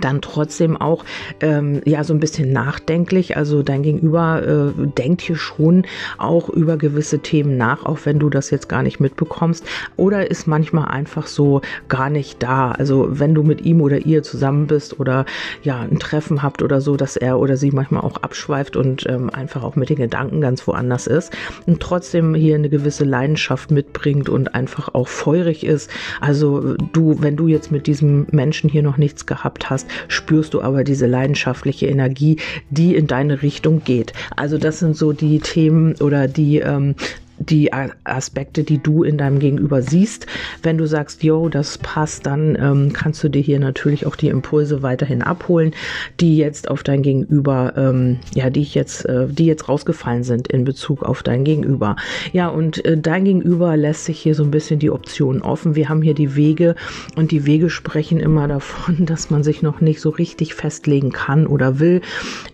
dann 0.00 0.20
trotzdem 0.20 0.76
auch 0.76 1.04
ähm, 1.40 1.80
ja 1.84 2.04
so 2.04 2.14
ein 2.14 2.20
bisschen 2.20 2.52
nachdenklich. 2.52 3.36
Also 3.36 3.62
dein 3.62 3.82
Gegenüber 3.82 4.42
äh, 4.76 4.86
denkt 4.98 5.22
hier 5.22 5.36
schon 5.36 5.86
auch 6.18 6.48
über 6.48 6.76
gewisse 6.76 7.20
Themen 7.20 7.56
nach, 7.56 7.84
auch 7.84 8.00
wenn 8.04 8.18
du 8.18 8.30
das 8.30 8.50
jetzt 8.50 8.68
gar 8.68 8.82
nicht 8.82 9.00
mitbekommst. 9.00 9.64
Oder 9.96 10.30
ist 10.30 10.46
manchmal 10.46 10.88
einfach 10.88 11.26
so 11.26 11.60
gar 11.88 12.10
nicht 12.10 12.42
da. 12.42 12.72
Also 12.72 13.08
wenn 13.10 13.34
du 13.34 13.42
mit 13.42 13.62
ihm 13.62 13.80
oder 13.80 14.04
ihr 14.06 14.22
zusammen 14.22 14.66
bist 14.66 15.00
oder 15.00 15.24
ja 15.62 15.80
ein 15.80 15.98
Treffen 15.98 16.42
habt 16.42 16.62
oder 16.62 16.80
so, 16.80 16.96
dass 16.96 17.16
er 17.16 17.38
oder 17.38 17.56
sie 17.56 17.70
manchmal 17.70 18.02
auch 18.02 18.18
abschweift 18.18 18.76
und 18.76 19.06
ähm, 19.08 19.30
einfach 19.30 19.62
auch 19.62 19.76
mit 19.76 19.88
den 19.88 19.96
Gedanken 19.96 20.40
ganz 20.40 20.66
woanders 20.66 21.06
ist 21.06 21.32
und 21.66 21.80
trotzdem 21.80 22.34
hier 22.34 22.54
eine 22.54 22.68
gewisse 22.68 23.04
Leidenschaft 23.04 23.70
mitbringt 23.70 24.28
und 24.28 24.54
einfach 24.54 24.94
auch 24.94 25.08
feurig 25.08 25.64
ist. 25.64 25.90
Also 26.20 26.74
du, 26.92 27.20
wenn 27.20 27.36
du 27.36 27.48
jetzt 27.48 27.70
mit 27.70 27.86
diesem 27.86 28.26
Menschen 28.30 28.68
hier 28.70 28.82
noch 28.82 28.96
nichts 28.96 29.26
gehabt 29.26 29.70
hast, 29.70 29.85
spürst 30.08 30.54
du 30.54 30.62
aber 30.62 30.84
diese 30.84 31.06
leidenschaftliche 31.06 31.86
Energie, 31.86 32.38
die 32.70 32.94
in 32.94 33.06
deine 33.06 33.42
Richtung 33.42 33.82
geht. 33.84 34.12
Also 34.36 34.58
das 34.58 34.78
sind 34.78 34.96
so 34.96 35.12
die 35.12 35.40
Themen 35.40 35.94
oder 36.00 36.28
die 36.28 36.58
ähm, 36.58 36.94
die 37.38 37.72
Aspekte, 38.04 38.64
die 38.64 38.78
du 38.78 39.02
in 39.02 39.18
deinem 39.18 39.38
Gegenüber 39.38 39.82
siehst. 39.82 40.26
Wenn 40.62 40.78
du 40.78 40.86
sagst, 40.86 41.22
yo, 41.22 41.48
das 41.48 41.78
passt, 41.78 42.26
dann 42.26 42.56
ähm, 42.56 42.92
kannst 42.92 43.22
du 43.22 43.28
dir 43.28 43.42
hier 43.42 43.58
natürlich 43.58 44.06
auch 44.06 44.16
die 44.16 44.28
Impulse 44.28 44.82
weiterhin 44.82 45.22
abholen, 45.22 45.72
die 46.20 46.36
jetzt 46.36 46.70
auf 46.70 46.82
dein 46.82 47.02
Gegenüber, 47.02 47.74
ähm, 47.76 48.18
ja, 48.34 48.50
die 48.50 48.62
ich 48.62 48.74
jetzt, 48.74 49.04
äh, 49.06 49.26
die 49.28 49.46
jetzt 49.46 49.68
rausgefallen 49.68 50.24
sind 50.24 50.48
in 50.48 50.64
Bezug 50.64 51.02
auf 51.02 51.22
dein 51.22 51.44
Gegenüber. 51.44 51.96
Ja, 52.32 52.48
und 52.48 52.84
äh, 52.84 52.96
dein 52.96 53.24
Gegenüber 53.24 53.76
lässt 53.76 54.06
sich 54.06 54.18
hier 54.18 54.34
so 54.34 54.42
ein 54.42 54.50
bisschen 54.50 54.78
die 54.78 54.90
Optionen 54.90 55.42
offen. 55.42 55.74
Wir 55.74 55.88
haben 55.88 56.02
hier 56.02 56.14
die 56.14 56.36
Wege 56.36 56.74
und 57.16 57.30
die 57.30 57.46
Wege 57.46 57.70
sprechen 57.70 58.18
immer 58.18 58.48
davon, 58.48 59.06
dass 59.06 59.30
man 59.30 59.42
sich 59.42 59.62
noch 59.62 59.80
nicht 59.80 60.00
so 60.00 60.10
richtig 60.10 60.54
festlegen 60.54 61.12
kann 61.12 61.46
oder 61.46 61.78
will. 61.78 62.00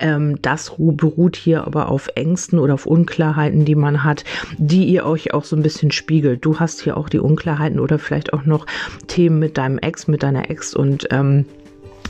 Ähm, 0.00 0.38
das 0.42 0.72
beruht 0.78 1.36
hier 1.36 1.66
aber 1.66 1.88
auf 1.88 2.08
Ängsten 2.14 2.58
oder 2.58 2.74
auf 2.74 2.86
Unklarheiten, 2.86 3.64
die 3.64 3.74
man 3.74 4.02
hat 4.02 4.24
die 4.58 4.71
ihr 4.80 5.04
euch 5.04 5.34
auch 5.34 5.44
so 5.44 5.56
ein 5.56 5.62
bisschen 5.62 5.90
spiegelt. 5.90 6.44
Du 6.44 6.60
hast 6.60 6.82
hier 6.82 6.96
auch 6.96 7.08
die 7.08 7.18
Unklarheiten 7.18 7.80
oder 7.80 7.98
vielleicht 7.98 8.32
auch 8.32 8.44
noch 8.44 8.66
Themen 9.06 9.38
mit 9.38 9.58
deinem 9.58 9.78
Ex, 9.78 10.08
mit 10.08 10.22
deiner 10.22 10.50
Ex 10.50 10.74
und 10.74 11.08
ähm, 11.10 11.44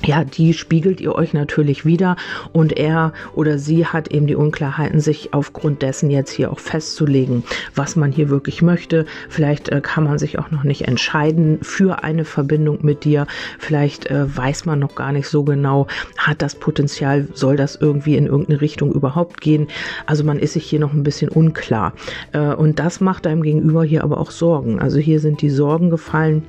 ja, 0.05 0.25
die 0.25 0.53
spiegelt 0.53 1.01
ihr 1.01 1.15
euch 1.15 1.33
natürlich 1.33 1.85
wieder 1.85 2.17
und 2.53 2.77
er 2.77 3.13
oder 3.35 3.59
sie 3.59 3.87
hat 3.87 4.09
eben 4.09 4.27
die 4.27 4.35
Unklarheiten, 4.35 5.01
sich 5.01 5.33
aufgrund 5.33 5.83
dessen 5.83 6.11
jetzt 6.11 6.31
hier 6.31 6.51
auch 6.51 6.59
festzulegen, 6.59 7.45
was 7.75 7.97
man 7.97 8.13
hier 8.13 8.29
wirklich 8.29 8.63
möchte. 8.63 9.07
Vielleicht 9.29 9.69
äh, 9.69 9.81
kann 9.81 10.05
man 10.05 10.19
sich 10.19 10.39
auch 10.39 10.51
noch 10.51 10.65
nicht 10.65 10.89
entscheiden 10.89 11.59
für 11.63 12.03
eine 12.03 12.25
Verbindung 12.25 12.79
mit 12.83 13.05
dir. 13.05 13.27
Vielleicht 13.59 14.07
äh, 14.07 14.37
weiß 14.37 14.65
man 14.65 14.79
noch 14.79 14.95
gar 14.95 15.13
nicht 15.13 15.29
so 15.29 15.45
genau, 15.45 15.87
hat 16.19 16.43
das 16.43 16.55
Potenzial, 16.55 17.29
soll 17.35 17.57
das 17.57 17.77
irgendwie 17.77 18.17
in 18.17 18.27
irgendeine 18.27 18.61
Richtung 18.61 18.93
überhaupt 18.93 19.41
gehen. 19.41 19.69
Also 20.07 20.25
man 20.25 20.39
ist 20.39 20.55
sich 20.55 20.65
hier 20.65 20.81
noch 20.81 20.93
ein 20.93 21.03
bisschen 21.03 21.29
unklar. 21.29 21.93
Äh, 22.33 22.55
und 22.55 22.79
das 22.79 23.01
macht 23.01 23.27
einem 23.27 23.43
gegenüber 23.43 23.85
hier 23.85 24.05
aber 24.05 24.19
auch 24.19 24.31
Sorgen. 24.31 24.81
Also 24.81 24.99
hier 24.99 25.21
sind 25.21 25.43
die 25.43 25.51
Sorgen 25.51 25.91
gefallen 25.91 26.43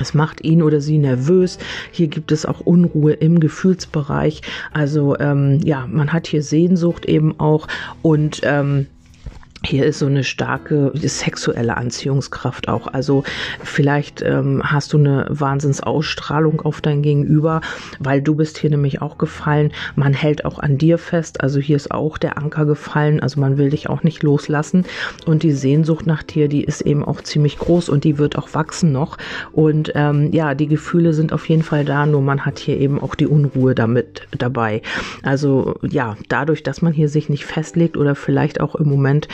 es 0.00 0.14
macht 0.14 0.42
ihn 0.42 0.62
oder 0.62 0.80
sie 0.80 0.98
nervös. 0.98 1.58
Hier 1.92 2.08
gibt 2.08 2.32
es 2.32 2.46
auch 2.46 2.60
Unruhe 2.60 3.12
im 3.12 3.40
Gefühlsbereich. 3.40 4.42
Also 4.72 5.18
ähm, 5.18 5.60
ja, 5.64 5.86
man 5.86 6.12
hat 6.12 6.26
hier 6.26 6.42
Sehnsucht 6.42 7.06
eben 7.06 7.38
auch 7.38 7.68
und 8.02 8.40
ähm, 8.44 8.86
hier 9.62 9.84
ist 9.84 9.98
so 9.98 10.06
eine 10.06 10.24
starke 10.24 10.90
sexuelle 10.94 11.76
Anziehungskraft 11.76 12.68
auch. 12.68 12.86
Also 12.86 13.24
vielleicht 13.62 14.22
ähm, 14.22 14.62
hast 14.64 14.94
du 14.94 14.98
eine 14.98 15.26
Wahnsinnsausstrahlung 15.28 16.62
auf 16.62 16.80
dein 16.80 17.02
Gegenüber, 17.02 17.60
weil 17.98 18.22
du 18.22 18.34
bist 18.34 18.56
hier 18.56 18.70
nämlich 18.70 19.02
auch 19.02 19.18
gefallen. 19.18 19.72
Man 19.96 20.14
hält 20.14 20.46
auch 20.46 20.58
an 20.58 20.78
dir 20.78 20.96
fest. 20.96 21.42
Also 21.42 21.60
hier 21.60 21.76
ist 21.76 21.90
auch 21.90 22.16
der 22.16 22.38
Anker 22.38 22.64
gefallen. 22.64 23.20
Also 23.20 23.38
man 23.38 23.58
will 23.58 23.68
dich 23.68 23.90
auch 23.90 24.02
nicht 24.02 24.22
loslassen. 24.22 24.86
Und 25.26 25.42
die 25.42 25.52
Sehnsucht 25.52 26.06
nach 26.06 26.22
dir, 26.22 26.48
die 26.48 26.64
ist 26.64 26.80
eben 26.80 27.04
auch 27.04 27.20
ziemlich 27.20 27.58
groß 27.58 27.90
und 27.90 28.04
die 28.04 28.16
wird 28.16 28.38
auch 28.38 28.54
wachsen 28.54 28.92
noch. 28.92 29.18
Und 29.52 29.92
ähm, 29.94 30.32
ja, 30.32 30.54
die 30.54 30.68
Gefühle 30.68 31.12
sind 31.12 31.34
auf 31.34 31.46
jeden 31.50 31.62
Fall 31.62 31.84
da. 31.84 32.06
Nur 32.06 32.22
man 32.22 32.46
hat 32.46 32.58
hier 32.58 32.78
eben 32.78 32.98
auch 32.98 33.14
die 33.14 33.26
Unruhe 33.26 33.74
damit 33.74 34.26
dabei. 34.38 34.80
Also 35.22 35.78
ja, 35.82 36.16
dadurch, 36.28 36.62
dass 36.62 36.80
man 36.80 36.94
hier 36.94 37.10
sich 37.10 37.28
nicht 37.28 37.44
festlegt 37.44 37.98
oder 37.98 38.14
vielleicht 38.14 38.62
auch 38.62 38.74
im 38.74 38.88
Moment 38.88 39.28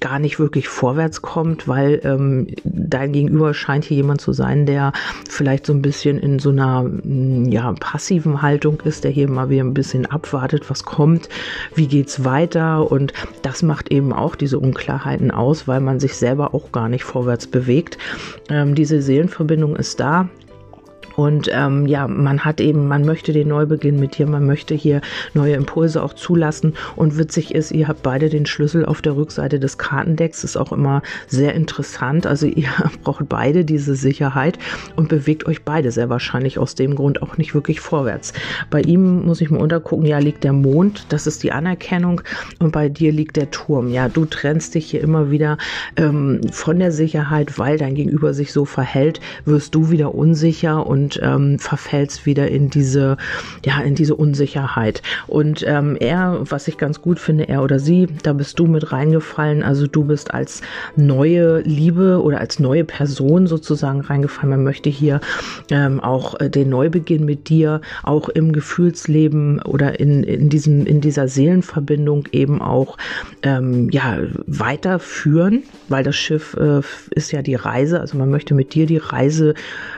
gar 0.00 0.18
nicht 0.18 0.38
wirklich 0.38 0.68
vorwärts 0.68 1.22
kommt, 1.22 1.66
weil 1.66 2.00
ähm, 2.04 2.48
dein 2.64 3.12
Gegenüber 3.12 3.54
scheint 3.54 3.84
hier 3.84 3.96
jemand 3.96 4.20
zu 4.20 4.32
sein, 4.32 4.66
der 4.66 4.92
vielleicht 5.28 5.66
so 5.66 5.72
ein 5.72 5.82
bisschen 5.82 6.18
in 6.18 6.38
so 6.38 6.50
einer 6.50 6.84
mm, 6.84 7.46
ja, 7.46 7.72
passiven 7.72 8.42
Haltung 8.42 8.80
ist, 8.84 9.04
der 9.04 9.10
hier 9.10 9.28
mal 9.28 9.50
wieder 9.50 9.64
ein 9.64 9.74
bisschen 9.74 10.06
abwartet, 10.06 10.70
was 10.70 10.84
kommt, 10.84 11.28
wie 11.74 11.88
geht's 11.88 12.24
weiter 12.24 12.90
und 12.90 13.12
das 13.42 13.62
macht 13.62 13.90
eben 13.90 14.12
auch 14.12 14.36
diese 14.36 14.58
Unklarheiten 14.58 15.30
aus, 15.30 15.66
weil 15.66 15.80
man 15.80 16.00
sich 16.00 16.14
selber 16.14 16.54
auch 16.54 16.72
gar 16.72 16.88
nicht 16.88 17.04
vorwärts 17.04 17.46
bewegt. 17.46 17.98
Ähm, 18.50 18.74
diese 18.74 19.02
Seelenverbindung 19.02 19.76
ist 19.76 20.00
da, 20.00 20.28
und 21.18 21.50
ähm, 21.52 21.86
ja, 21.86 22.06
man 22.06 22.44
hat 22.44 22.60
eben, 22.60 22.86
man 22.86 23.04
möchte 23.04 23.32
den 23.32 23.48
Neubeginn 23.48 23.98
mit 23.98 24.16
dir, 24.16 24.28
man 24.28 24.46
möchte 24.46 24.76
hier 24.76 25.00
neue 25.34 25.54
Impulse 25.54 26.00
auch 26.00 26.12
zulassen. 26.12 26.74
Und 26.94 27.18
witzig 27.18 27.56
ist, 27.56 27.72
ihr 27.72 27.88
habt 27.88 28.04
beide 28.04 28.28
den 28.28 28.46
Schlüssel 28.46 28.86
auf 28.86 29.02
der 29.02 29.16
Rückseite 29.16 29.58
des 29.58 29.78
Kartendecks. 29.78 30.44
Ist 30.44 30.56
auch 30.56 30.70
immer 30.70 31.02
sehr 31.26 31.54
interessant. 31.54 32.24
Also 32.24 32.46
ihr 32.54 32.68
braucht 33.02 33.28
beide 33.28 33.64
diese 33.64 33.96
Sicherheit 33.96 34.60
und 34.94 35.08
bewegt 35.08 35.44
euch 35.46 35.64
beide 35.64 35.90
sehr 35.90 36.08
wahrscheinlich 36.08 36.56
aus 36.56 36.76
dem 36.76 36.94
Grund 36.94 37.20
auch 37.20 37.36
nicht 37.36 37.52
wirklich 37.52 37.80
vorwärts. 37.80 38.32
Bei 38.70 38.80
ihm 38.80 39.22
muss 39.26 39.40
ich 39.40 39.50
mal 39.50 39.58
untergucken, 39.60 40.06
ja, 40.06 40.18
liegt 40.18 40.44
der 40.44 40.52
Mond, 40.52 41.06
das 41.08 41.26
ist 41.26 41.42
die 41.42 41.50
Anerkennung. 41.50 42.20
Und 42.60 42.70
bei 42.70 42.88
dir 42.88 43.10
liegt 43.10 43.34
der 43.34 43.50
Turm. 43.50 43.88
Ja, 43.88 44.08
du 44.08 44.24
trennst 44.24 44.76
dich 44.76 44.88
hier 44.92 45.00
immer 45.00 45.32
wieder 45.32 45.58
ähm, 45.96 46.42
von 46.52 46.78
der 46.78 46.92
Sicherheit, 46.92 47.58
weil 47.58 47.76
dein 47.76 47.96
Gegenüber 47.96 48.34
sich 48.34 48.52
so 48.52 48.64
verhält, 48.64 49.18
wirst 49.44 49.74
du 49.74 49.90
wieder 49.90 50.14
unsicher 50.14 50.86
und 50.86 51.07
und 51.08 51.20
ähm, 51.22 51.58
verfällst 51.58 52.26
wieder 52.26 52.48
in 52.48 52.68
diese, 52.68 53.16
ja, 53.64 53.80
in 53.80 53.94
diese 53.94 54.14
Unsicherheit. 54.14 55.02
Und 55.26 55.64
ähm, 55.66 55.96
er, 55.98 56.40
was 56.42 56.68
ich 56.68 56.76
ganz 56.76 57.00
gut 57.00 57.18
finde, 57.18 57.48
er 57.48 57.62
oder 57.62 57.78
sie, 57.78 58.08
da 58.22 58.34
bist 58.34 58.58
du 58.58 58.66
mit 58.66 58.92
reingefallen. 58.92 59.62
Also 59.62 59.86
du 59.86 60.04
bist 60.04 60.34
als 60.34 60.60
neue 60.96 61.60
Liebe 61.60 62.20
oder 62.22 62.40
als 62.40 62.58
neue 62.58 62.84
Person 62.84 63.46
sozusagen 63.46 64.02
reingefallen. 64.02 64.50
Man 64.50 64.64
möchte 64.64 64.90
hier 64.90 65.20
ähm, 65.70 66.00
auch 66.00 66.38
äh, 66.40 66.50
den 66.50 66.68
Neubeginn 66.68 67.24
mit 67.24 67.48
dir 67.48 67.80
auch 68.02 68.28
im 68.28 68.52
Gefühlsleben 68.52 69.62
oder 69.62 69.98
in, 70.00 70.22
in 70.22 70.50
diesem, 70.50 70.84
in 70.84 71.00
dieser 71.00 71.26
Seelenverbindung 71.26 72.24
eben 72.32 72.60
auch 72.60 72.98
ähm, 73.42 73.88
ja, 73.90 74.18
weiterführen, 74.46 75.62
weil 75.88 76.04
das 76.04 76.16
Schiff 76.16 76.54
äh, 76.54 76.80
ist 77.12 77.32
ja 77.32 77.40
die 77.40 77.54
Reise. 77.54 78.00
Also 78.00 78.18
man 78.18 78.30
möchte 78.30 78.54
mit 78.54 78.74
dir 78.74 78.84
die 78.84 78.98
Reise 78.98 79.54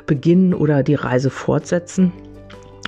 beginnen 0.06 0.54
oder 0.54 0.84
die 0.84 0.99
Reise 1.04 1.30
fortsetzen. 1.30 2.12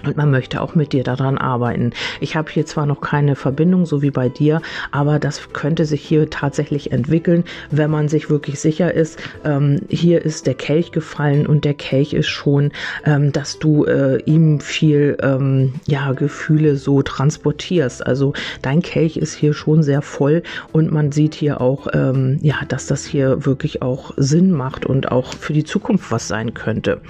Und 0.05 0.17
man 0.17 0.31
möchte 0.31 0.61
auch 0.61 0.75
mit 0.75 0.93
dir 0.93 1.05
daran 1.05 1.39
arbeiten. 1.39 1.93
Ich 2.21 2.35
habe 2.35 2.51
hier 2.51 2.67
zwar 2.67 2.87
noch 2.87 3.01
keine 3.01 3.37
Verbindung, 3.37 3.87
so 3.87 4.03
wie 4.03 4.11
bei 4.11 4.29
dir, 4.29 4.61
aber 4.91 5.19
das 5.19 5.53
könnte 5.53 5.85
sich 5.85 6.03
hier 6.03 6.29
tatsächlich 6.29 6.91
entwickeln, 6.91 7.45
wenn 7.71 7.91
man 7.91 8.09
sich 8.09 8.29
wirklich 8.29 8.59
sicher 8.59 8.93
ist. 8.93 9.21
Ähm, 9.45 9.81
hier 9.89 10.23
ist 10.23 10.47
der 10.47 10.55
Kelch 10.55 10.91
gefallen 10.91 11.47
und 11.47 11.65
der 11.65 11.75
Kelch 11.75 12.15
ist 12.15 12.29
schon, 12.29 12.73
ähm, 13.05 13.31
dass 13.33 13.59
du 13.59 13.85
äh, 13.85 14.21
ihm 14.25 14.59
viel 14.61 15.17
ähm, 15.23 15.75
ja, 15.87 16.13
Gefühle 16.13 16.77
so 16.77 17.03
transportierst. 17.03 18.05
Also 18.05 18.33
dein 18.61 18.83
Kelch 18.83 19.17
ist 19.17 19.35
hier 19.35 19.55
schon 19.55 19.85
sehr 19.85 20.03
voll 20.03 20.43
und 20.73 20.91
man 20.91 21.13
sieht 21.13 21.35
hier 21.35 21.61
auch, 21.61 21.87
ähm, 21.93 22.39
ja, 22.43 22.57
dass 22.67 22.87
das 22.87 23.05
hier 23.05 23.47
wirklich 23.47 23.83
auch 23.83 24.13
Sinn 24.17 24.51
macht 24.51 24.85
und 24.85 25.13
auch 25.13 25.33
für 25.35 25.53
die 25.53 25.65
Zukunft 25.65 26.11
was 26.11 26.27
sein 26.27 26.55
könnte. 26.55 27.01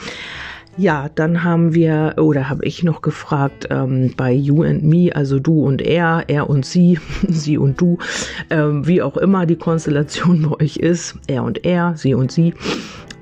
Ja, 0.79 1.11
dann 1.15 1.45
haben 1.45 1.75
wir, 1.75 2.15
oder 2.17 2.49
habe 2.49 2.65
ich 2.65 2.83
noch 2.83 3.03
gefragt, 3.03 3.69
ähm, 3.71 4.15
bei 4.17 4.33
You 4.33 4.63
and 4.63 4.83
Me, 4.83 5.15
also 5.15 5.39
du 5.39 5.65
und 5.65 5.83
er, 5.83 6.25
er 6.29 6.49
und 6.49 6.65
sie, 6.65 6.99
sie 7.29 7.59
und 7.59 7.79
du, 7.79 7.99
ähm, 8.49 8.87
wie 8.87 9.03
auch 9.03 9.19
immer 9.19 9.45
die 9.45 9.57
Konstellation 9.57 10.43
bei 10.49 10.65
euch 10.65 10.79
ist, 10.79 11.17
er 11.27 11.45
und 11.45 11.67
er, 11.67 11.95
sie 11.97 12.15
und 12.15 12.33
sie 12.33 12.55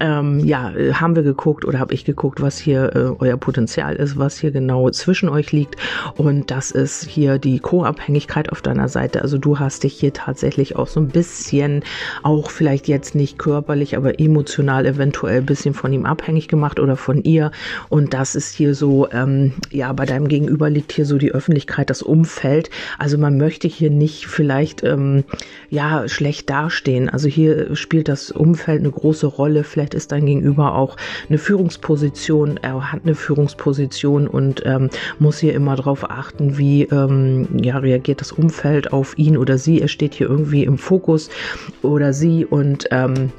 ähm, 0.00 0.40
ja, 0.40 0.72
äh, 0.74 0.94
haben 0.94 1.14
wir 1.14 1.22
geguckt 1.22 1.64
oder 1.64 1.78
habe 1.78 1.94
ich 1.94 2.04
geguckt, 2.04 2.40
was 2.40 2.58
hier 2.58 2.96
äh, 2.96 3.22
euer 3.22 3.36
Potenzial 3.36 3.96
ist, 3.96 4.18
was 4.18 4.38
hier 4.38 4.50
genau 4.50 4.90
zwischen 4.90 5.28
euch 5.28 5.52
liegt. 5.52 5.76
Und 6.16 6.50
das 6.50 6.70
ist 6.70 7.04
hier 7.04 7.38
die 7.38 7.60
Co-Abhängigkeit 7.60 8.50
auf 8.50 8.62
deiner 8.62 8.88
Seite. 8.88 9.22
Also 9.22 9.38
du 9.38 9.58
hast 9.58 9.84
dich 9.84 9.94
hier 9.94 10.12
tatsächlich 10.12 10.76
auch 10.76 10.86
so 10.86 11.00
ein 11.00 11.08
bisschen, 11.08 11.84
auch 12.22 12.50
vielleicht 12.50 12.88
jetzt 12.88 13.14
nicht 13.14 13.38
körperlich, 13.38 13.96
aber 13.96 14.18
emotional 14.18 14.86
eventuell 14.86 15.38
ein 15.38 15.46
bisschen 15.46 15.74
von 15.74 15.92
ihm 15.92 16.06
abhängig 16.06 16.48
gemacht 16.48 16.80
oder 16.80 16.96
von 16.96 17.22
ihr. 17.22 17.50
Und 17.88 18.14
das 18.14 18.34
ist 18.34 18.54
hier 18.54 18.74
so, 18.74 19.08
ähm, 19.12 19.52
ja, 19.70 19.92
bei 19.92 20.06
deinem 20.06 20.28
Gegenüber 20.28 20.70
liegt 20.70 20.92
hier 20.92 21.04
so 21.04 21.18
die 21.18 21.32
Öffentlichkeit, 21.32 21.90
das 21.90 22.02
Umfeld. 22.02 22.70
Also 22.98 23.18
man 23.18 23.36
möchte 23.36 23.68
hier 23.68 23.90
nicht 23.90 24.26
vielleicht, 24.26 24.82
ähm, 24.82 25.24
ja, 25.68 26.08
schlecht 26.08 26.48
dastehen. 26.48 27.08
Also 27.08 27.28
hier 27.28 27.76
spielt 27.76 28.08
das 28.08 28.30
Umfeld 28.30 28.80
eine 28.80 28.90
große 28.90 29.26
Rolle. 29.26 29.62
Vielleicht 29.64 29.89
vielleicht 29.90 29.94
ist 29.94 30.12
dein 30.12 30.26
Gegenüber 30.26 30.74
auch 30.74 30.96
eine 31.28 31.38
Führungsposition, 31.38 32.58
er 32.62 32.92
hat 32.92 33.00
eine 33.04 33.14
Führungsposition 33.14 34.28
und 34.28 34.62
ähm, 34.64 34.90
muss 35.18 35.38
hier 35.38 35.54
immer 35.54 35.76
darauf 35.76 36.10
achten, 36.10 36.58
wie 36.58 36.84
ähm, 36.84 37.48
ja, 37.62 37.78
reagiert 37.78 38.20
das 38.20 38.32
Umfeld 38.32 38.92
auf 38.92 39.18
ihn 39.18 39.36
oder 39.36 39.58
sie. 39.58 39.80
Er 39.80 39.88
steht 39.88 40.14
hier 40.14 40.28
irgendwie 40.28 40.64
im 40.64 40.78
Fokus 40.78 41.30
oder 41.82 42.12
sie 42.12 42.44
und 42.44 42.86
ähm, 42.90 43.32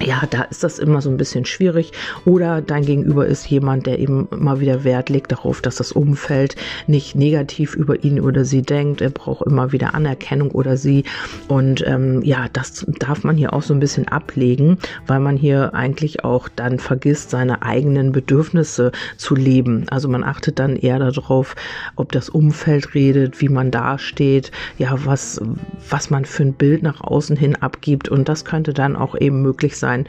ja, 0.00 0.22
da 0.28 0.42
ist 0.42 0.62
das 0.62 0.78
immer 0.78 1.00
so 1.00 1.08
ein 1.08 1.16
bisschen 1.16 1.46
schwierig. 1.46 1.92
Oder 2.26 2.60
dein 2.60 2.84
Gegenüber 2.84 3.26
ist 3.26 3.46
jemand, 3.48 3.86
der 3.86 3.98
eben 3.98 4.28
immer 4.30 4.60
wieder 4.60 4.84
Wert 4.84 5.08
legt 5.08 5.32
darauf, 5.32 5.62
dass 5.62 5.76
das 5.76 5.92
Umfeld 5.92 6.54
nicht 6.86 7.14
negativ 7.14 7.74
über 7.74 8.04
ihn 8.04 8.20
oder 8.20 8.44
sie 8.44 8.62
denkt. 8.62 9.00
Er 9.00 9.10
braucht 9.10 9.46
immer 9.46 9.72
wieder 9.72 9.94
Anerkennung 9.94 10.50
oder 10.50 10.76
sie. 10.76 11.04
Und 11.48 11.82
ähm, 11.86 12.22
ja, 12.22 12.46
das 12.52 12.84
darf 12.98 13.24
man 13.24 13.36
hier 13.36 13.54
auch 13.54 13.62
so 13.62 13.72
ein 13.72 13.80
bisschen 13.80 14.06
ablegen, 14.08 14.78
weil 15.06 15.20
man 15.20 15.36
hier 15.36 15.74
eigentlich 15.74 16.24
auch 16.24 16.48
dann 16.54 16.78
vergisst, 16.78 17.30
seine 17.30 17.62
eigenen 17.62 18.12
Bedürfnisse 18.12 18.92
zu 19.16 19.34
leben. 19.34 19.86
Also 19.88 20.08
man 20.08 20.24
achtet 20.24 20.58
dann 20.58 20.76
eher 20.76 20.98
darauf, 20.98 21.56
ob 21.96 22.12
das 22.12 22.28
Umfeld 22.28 22.94
redet, 22.94 23.40
wie 23.40 23.48
man 23.48 23.70
dasteht, 23.70 24.50
ja, 24.76 24.94
was, 25.06 25.40
was 25.88 26.10
man 26.10 26.26
für 26.26 26.42
ein 26.42 26.52
Bild 26.52 26.82
nach 26.82 27.00
außen 27.00 27.36
hin 27.36 27.56
abgibt. 27.56 28.10
Und 28.10 28.28
das 28.28 28.44
könnte 28.44 28.74
dann 28.74 28.94
auch 28.94 29.18
eben 29.18 29.40
möglich 29.40 29.78
sein 29.78 29.85
sein, 29.86 30.06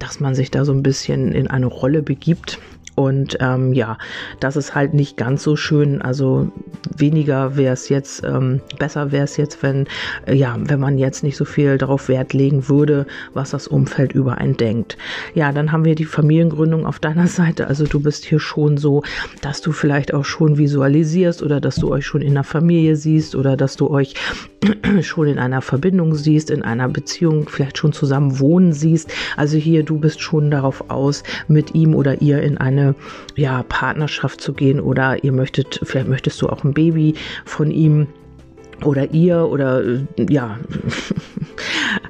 dass 0.00 0.18
man 0.18 0.34
sich 0.34 0.50
da 0.50 0.64
so 0.64 0.72
ein 0.72 0.82
bisschen 0.82 1.32
in 1.32 1.46
eine 1.46 1.66
Rolle 1.66 2.02
begibt 2.02 2.58
und 3.00 3.38
ähm, 3.40 3.72
ja, 3.72 3.96
das 4.40 4.56
ist 4.56 4.74
halt 4.74 4.92
nicht 4.92 5.16
ganz 5.16 5.42
so 5.42 5.56
schön. 5.56 6.02
Also 6.02 6.52
weniger 6.94 7.56
wäre 7.56 7.72
es 7.72 7.88
jetzt, 7.88 8.22
ähm, 8.24 8.60
besser 8.78 9.10
wäre 9.10 9.24
es 9.24 9.38
jetzt, 9.38 9.62
wenn, 9.62 9.86
äh, 10.26 10.34
ja, 10.34 10.58
wenn 10.60 10.80
man 10.80 10.98
jetzt 10.98 11.22
nicht 11.22 11.38
so 11.38 11.46
viel 11.46 11.78
darauf 11.78 12.10
Wert 12.10 12.34
legen 12.34 12.68
würde, 12.68 13.06
was 13.32 13.52
das 13.52 13.68
Umfeld 13.68 14.12
über 14.12 14.36
einen 14.36 14.58
denkt. 14.58 14.98
Ja, 15.32 15.50
dann 15.50 15.72
haben 15.72 15.86
wir 15.86 15.94
die 15.94 16.04
Familiengründung 16.04 16.84
auf 16.84 16.98
deiner 16.98 17.26
Seite. 17.38 17.68
Also 17.68 17.86
du 17.86 18.00
bist 18.00 18.26
hier 18.26 18.38
schon 18.38 18.76
so, 18.76 19.02
dass 19.40 19.62
du 19.62 19.72
vielleicht 19.72 20.12
auch 20.12 20.26
schon 20.26 20.58
visualisierst 20.58 21.42
oder 21.42 21.58
dass 21.58 21.76
du 21.76 21.90
euch 21.90 22.04
schon 22.04 22.20
in 22.20 22.34
der 22.34 22.44
Familie 22.44 22.96
siehst 22.96 23.34
oder 23.34 23.56
dass 23.56 23.76
du 23.76 23.88
euch 23.88 24.14
schon 25.00 25.26
in 25.26 25.38
einer 25.38 25.62
Verbindung 25.62 26.14
siehst, 26.14 26.50
in 26.50 26.62
einer 26.62 26.88
Beziehung 26.88 27.48
vielleicht 27.48 27.78
schon 27.78 27.94
zusammen 27.94 28.40
wohnen 28.40 28.74
siehst. 28.74 29.10
Also 29.38 29.56
hier, 29.56 29.84
du 29.84 29.98
bist 29.98 30.20
schon 30.20 30.50
darauf 30.50 30.90
aus, 30.90 31.22
mit 31.48 31.74
ihm 31.74 31.94
oder 31.94 32.20
ihr 32.20 32.42
in 32.42 32.58
eine 32.58 32.89
ja, 33.36 33.62
Partnerschaft 33.68 34.40
zu 34.40 34.52
gehen 34.52 34.80
oder 34.80 35.22
ihr 35.24 35.32
möchtet, 35.32 35.80
vielleicht 35.82 36.08
möchtest 36.08 36.40
du 36.42 36.48
auch 36.48 36.64
ein 36.64 36.74
Baby 36.74 37.14
von 37.44 37.70
ihm 37.70 38.06
oder 38.84 39.10
ihr 39.12 39.48
oder 39.48 39.84
äh, 39.84 40.06
ja, 40.28 40.58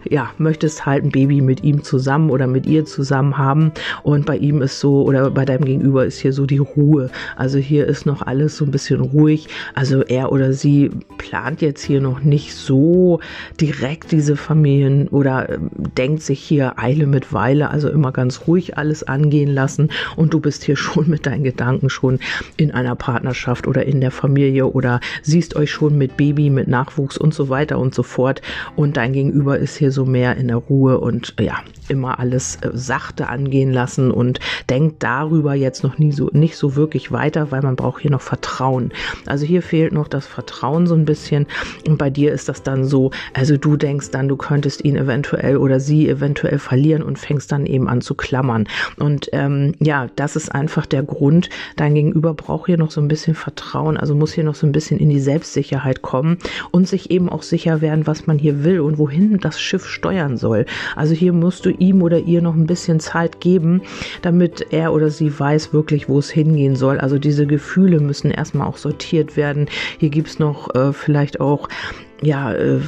ja, 0.09 0.31
möchtest 0.39 0.87
halt 0.87 1.05
ein 1.05 1.11
Baby 1.11 1.41
mit 1.41 1.63
ihm 1.63 1.83
zusammen 1.83 2.31
oder 2.31 2.47
mit 2.47 2.67
ihr 2.67 2.85
zusammen 2.85 3.39
haben 3.39 3.73
und 4.03 4.27
bei 4.27 4.37
ihm 4.37 4.63
ist 4.63 4.81
so 4.81 5.03
oder 5.03 5.31
bei 5.31 5.45
deinem 5.45 5.65
Gegenüber 5.65 6.05
ist 6.05 6.19
hier 6.19 6.33
so 6.33 6.47
die 6.47 6.59
Ruhe. 6.59 7.11
Also 7.37 7.59
hier 7.59 7.87
ist 7.87 8.07
noch 8.07 8.23
alles 8.23 8.57
so 8.57 8.65
ein 8.65 8.71
bisschen 8.71 9.01
ruhig. 9.01 9.49
Also 9.75 10.03
er 10.03 10.33
oder 10.33 10.53
sie 10.53 10.91
plant 11.19 11.61
jetzt 11.61 11.83
hier 11.83 12.01
noch 12.01 12.21
nicht 12.21 12.55
so 12.55 13.21
direkt 13.61 14.13
diese 14.13 14.37
Familien 14.37 15.09
oder 15.09 15.49
äh, 15.49 15.59
denkt 15.97 16.23
sich 16.23 16.41
hier 16.41 16.79
Eile 16.79 17.07
mit 17.07 17.33
Weile, 17.33 17.71
also 17.71 17.89
immer 17.89 18.13
ganz 18.13 18.47
ruhig 18.47 18.79
alles 18.79 19.03
angehen 19.03 19.51
lassen 19.51 19.91
und 20.17 20.35
du 20.35 20.41
bist 20.41 20.65
hier 20.65 20.77
schon 20.81 21.09
mit 21.09 21.27
deinen 21.27 21.45
Gedanken 21.45 21.91
schon 21.91 22.19
in 22.57 22.71
einer 22.71 22.97
Partnerschaft 22.97 23.67
oder 23.67 23.87
in 23.87 24.01
der 24.01 24.11
Familie 24.11 24.67
oder 24.67 25.01
siehst 25.23 25.57
euch 25.57 25.71
schon 25.71 25.99
mit 25.99 26.17
Baby, 26.17 26.51
mit 26.51 26.69
Nachwuchs 26.69 27.17
und 27.19 27.35
so 27.35 27.49
weiter 27.49 27.79
und 27.79 27.95
so 27.95 28.03
fort 28.03 28.43
und 28.77 28.97
dein 28.97 29.13
Gegenüber 29.13 29.40
ist 29.49 29.77
hier 29.77 29.93
so 29.93 30.05
mehr 30.05 30.37
in 30.37 30.49
der 30.49 30.57
Ruhe 30.57 31.01
und 31.01 31.35
ja, 31.41 31.59
immer 31.89 32.19
alles 32.19 32.57
äh, 32.57 32.71
sachte 32.73 33.29
angehen 33.29 33.73
lassen 33.73 34.11
und 34.11 34.41
denkt 34.69 35.03
darüber 35.03 35.55
jetzt 35.55 35.83
noch 35.83 35.99
nie 35.99 36.13
so, 36.13 36.31
nicht 36.33 36.57
so 36.57 36.77
wirklich 36.77 37.13
weiter, 37.13 37.51
weil 37.51 37.63
man 37.63 37.77
braucht 37.77 38.03
hier 38.03 38.11
noch 38.11 38.21
Vertrauen. 38.21 38.93
Also 39.27 39.45
hier 39.45 39.63
fehlt 39.63 39.93
noch 39.93 40.09
das 40.09 40.27
Vertrauen 40.27 40.87
so 40.87 40.95
ein 40.95 41.05
bisschen 41.05 41.47
und 41.87 41.99
bei 41.99 42.11
dir 42.11 42.33
ist 42.33 42.49
das 42.49 42.63
dann 42.63 42.85
so, 42.85 43.11
also 43.35 43.57
du 43.57 43.77
denkst 43.77 44.11
dann, 44.11 44.29
du 44.29 44.37
könntest 44.37 44.85
ihn 44.85 44.97
eventuell 44.97 45.57
oder 45.57 45.81
sie 45.81 46.09
eventuell 46.09 46.59
verlieren 46.59 47.03
und 47.03 47.19
fängst 47.19 47.51
dann 47.53 47.67
eben 47.67 47.89
an 47.89 48.01
zu 48.01 48.15
klammern. 48.15 48.69
Und 48.99 49.29
ähm, 49.33 49.75
ja, 49.81 50.09
das 50.17 50.37
ist 50.37 50.55
einfach 50.55 50.87
der 50.87 51.03
Grund. 51.03 51.51
Dein 51.77 51.95
Gegenüber 51.95 52.35
braucht 52.35 52.67
hier 52.67 52.79
noch 52.79 52.91
so 52.91 53.01
ein 53.01 53.09
bisschen 53.09 53.35
Vertrauen, 53.35 53.97
also 53.97 54.15
muss 54.15 54.33
hier 54.33 54.45
noch 54.45 54.55
so 54.55 54.67
ein 54.67 54.73
bisschen 54.73 54.99
in 54.99 55.09
die 55.09 55.21
Selbstsicherheit 55.21 56.03
kommen 56.03 56.39
und 56.71 56.89
sich 56.89 57.11
eben 57.11 57.29
auch 57.29 57.43
sicher 57.43 57.81
werden, 57.81 58.07
was 58.07 58.27
man 58.27 58.39
hier 58.39 58.65
will 58.65 58.81
und 58.81 58.99
wohin 58.99 59.30
das 59.39 59.61
Schiff 59.61 59.87
steuern 59.87 60.37
soll. 60.37 60.67
Also 60.97 61.15
hier 61.15 61.33
musst 61.33 61.67
du 61.67 61.71
ihm 61.71 62.03
oder 62.03 62.19
ihr 62.19 62.43
noch 62.43 62.55
ein 62.55 62.67
bisschen 62.67 63.01
Zeit 63.01 63.41
geben, 63.41 63.83
damit 64.23 64.67
er 64.71 64.93
oder 64.93 65.11
sie 65.11 65.39
weiß 65.39 65.73
wirklich, 65.73 66.09
wo 66.09 66.19
es 66.19 66.31
hingehen 66.31 66.77
soll. 66.77 66.99
Also 66.99 67.19
diese 67.19 67.47
Gefühle 67.47 68.01
müssen 68.01 68.31
erstmal 68.31 68.67
auch 68.67 68.77
sortiert 68.77 69.37
werden. 69.37 69.67
Hier 69.99 70.11
gibt 70.11 70.29
es 70.29 70.39
noch 70.39 70.75
äh, 70.75 70.93
vielleicht 70.93 71.41
auch 71.41 71.69
ja, 72.23 72.53
äh, 72.53 72.81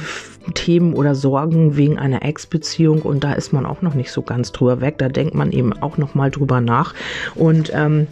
Themen 0.53 0.93
oder 0.93 1.15
Sorgen 1.15 1.77
wegen 1.77 1.97
einer 1.97 2.23
Ex-Beziehung 2.23 3.01
und 3.01 3.23
da 3.23 3.33
ist 3.33 3.53
man 3.53 3.65
auch 3.65 3.81
noch 3.81 3.93
nicht 3.93 4.11
so 4.11 4.21
ganz 4.21 4.51
drüber 4.51 4.81
weg. 4.81 4.97
Da 4.97 5.09
denkt 5.09 5.33
man 5.33 5.51
eben 5.51 5.73
auch 5.73 5.97
noch 5.97 6.15
mal 6.15 6.31
drüber 6.31 6.59
nach 6.59 6.93
und 7.35 7.71
ähm, 7.73 8.07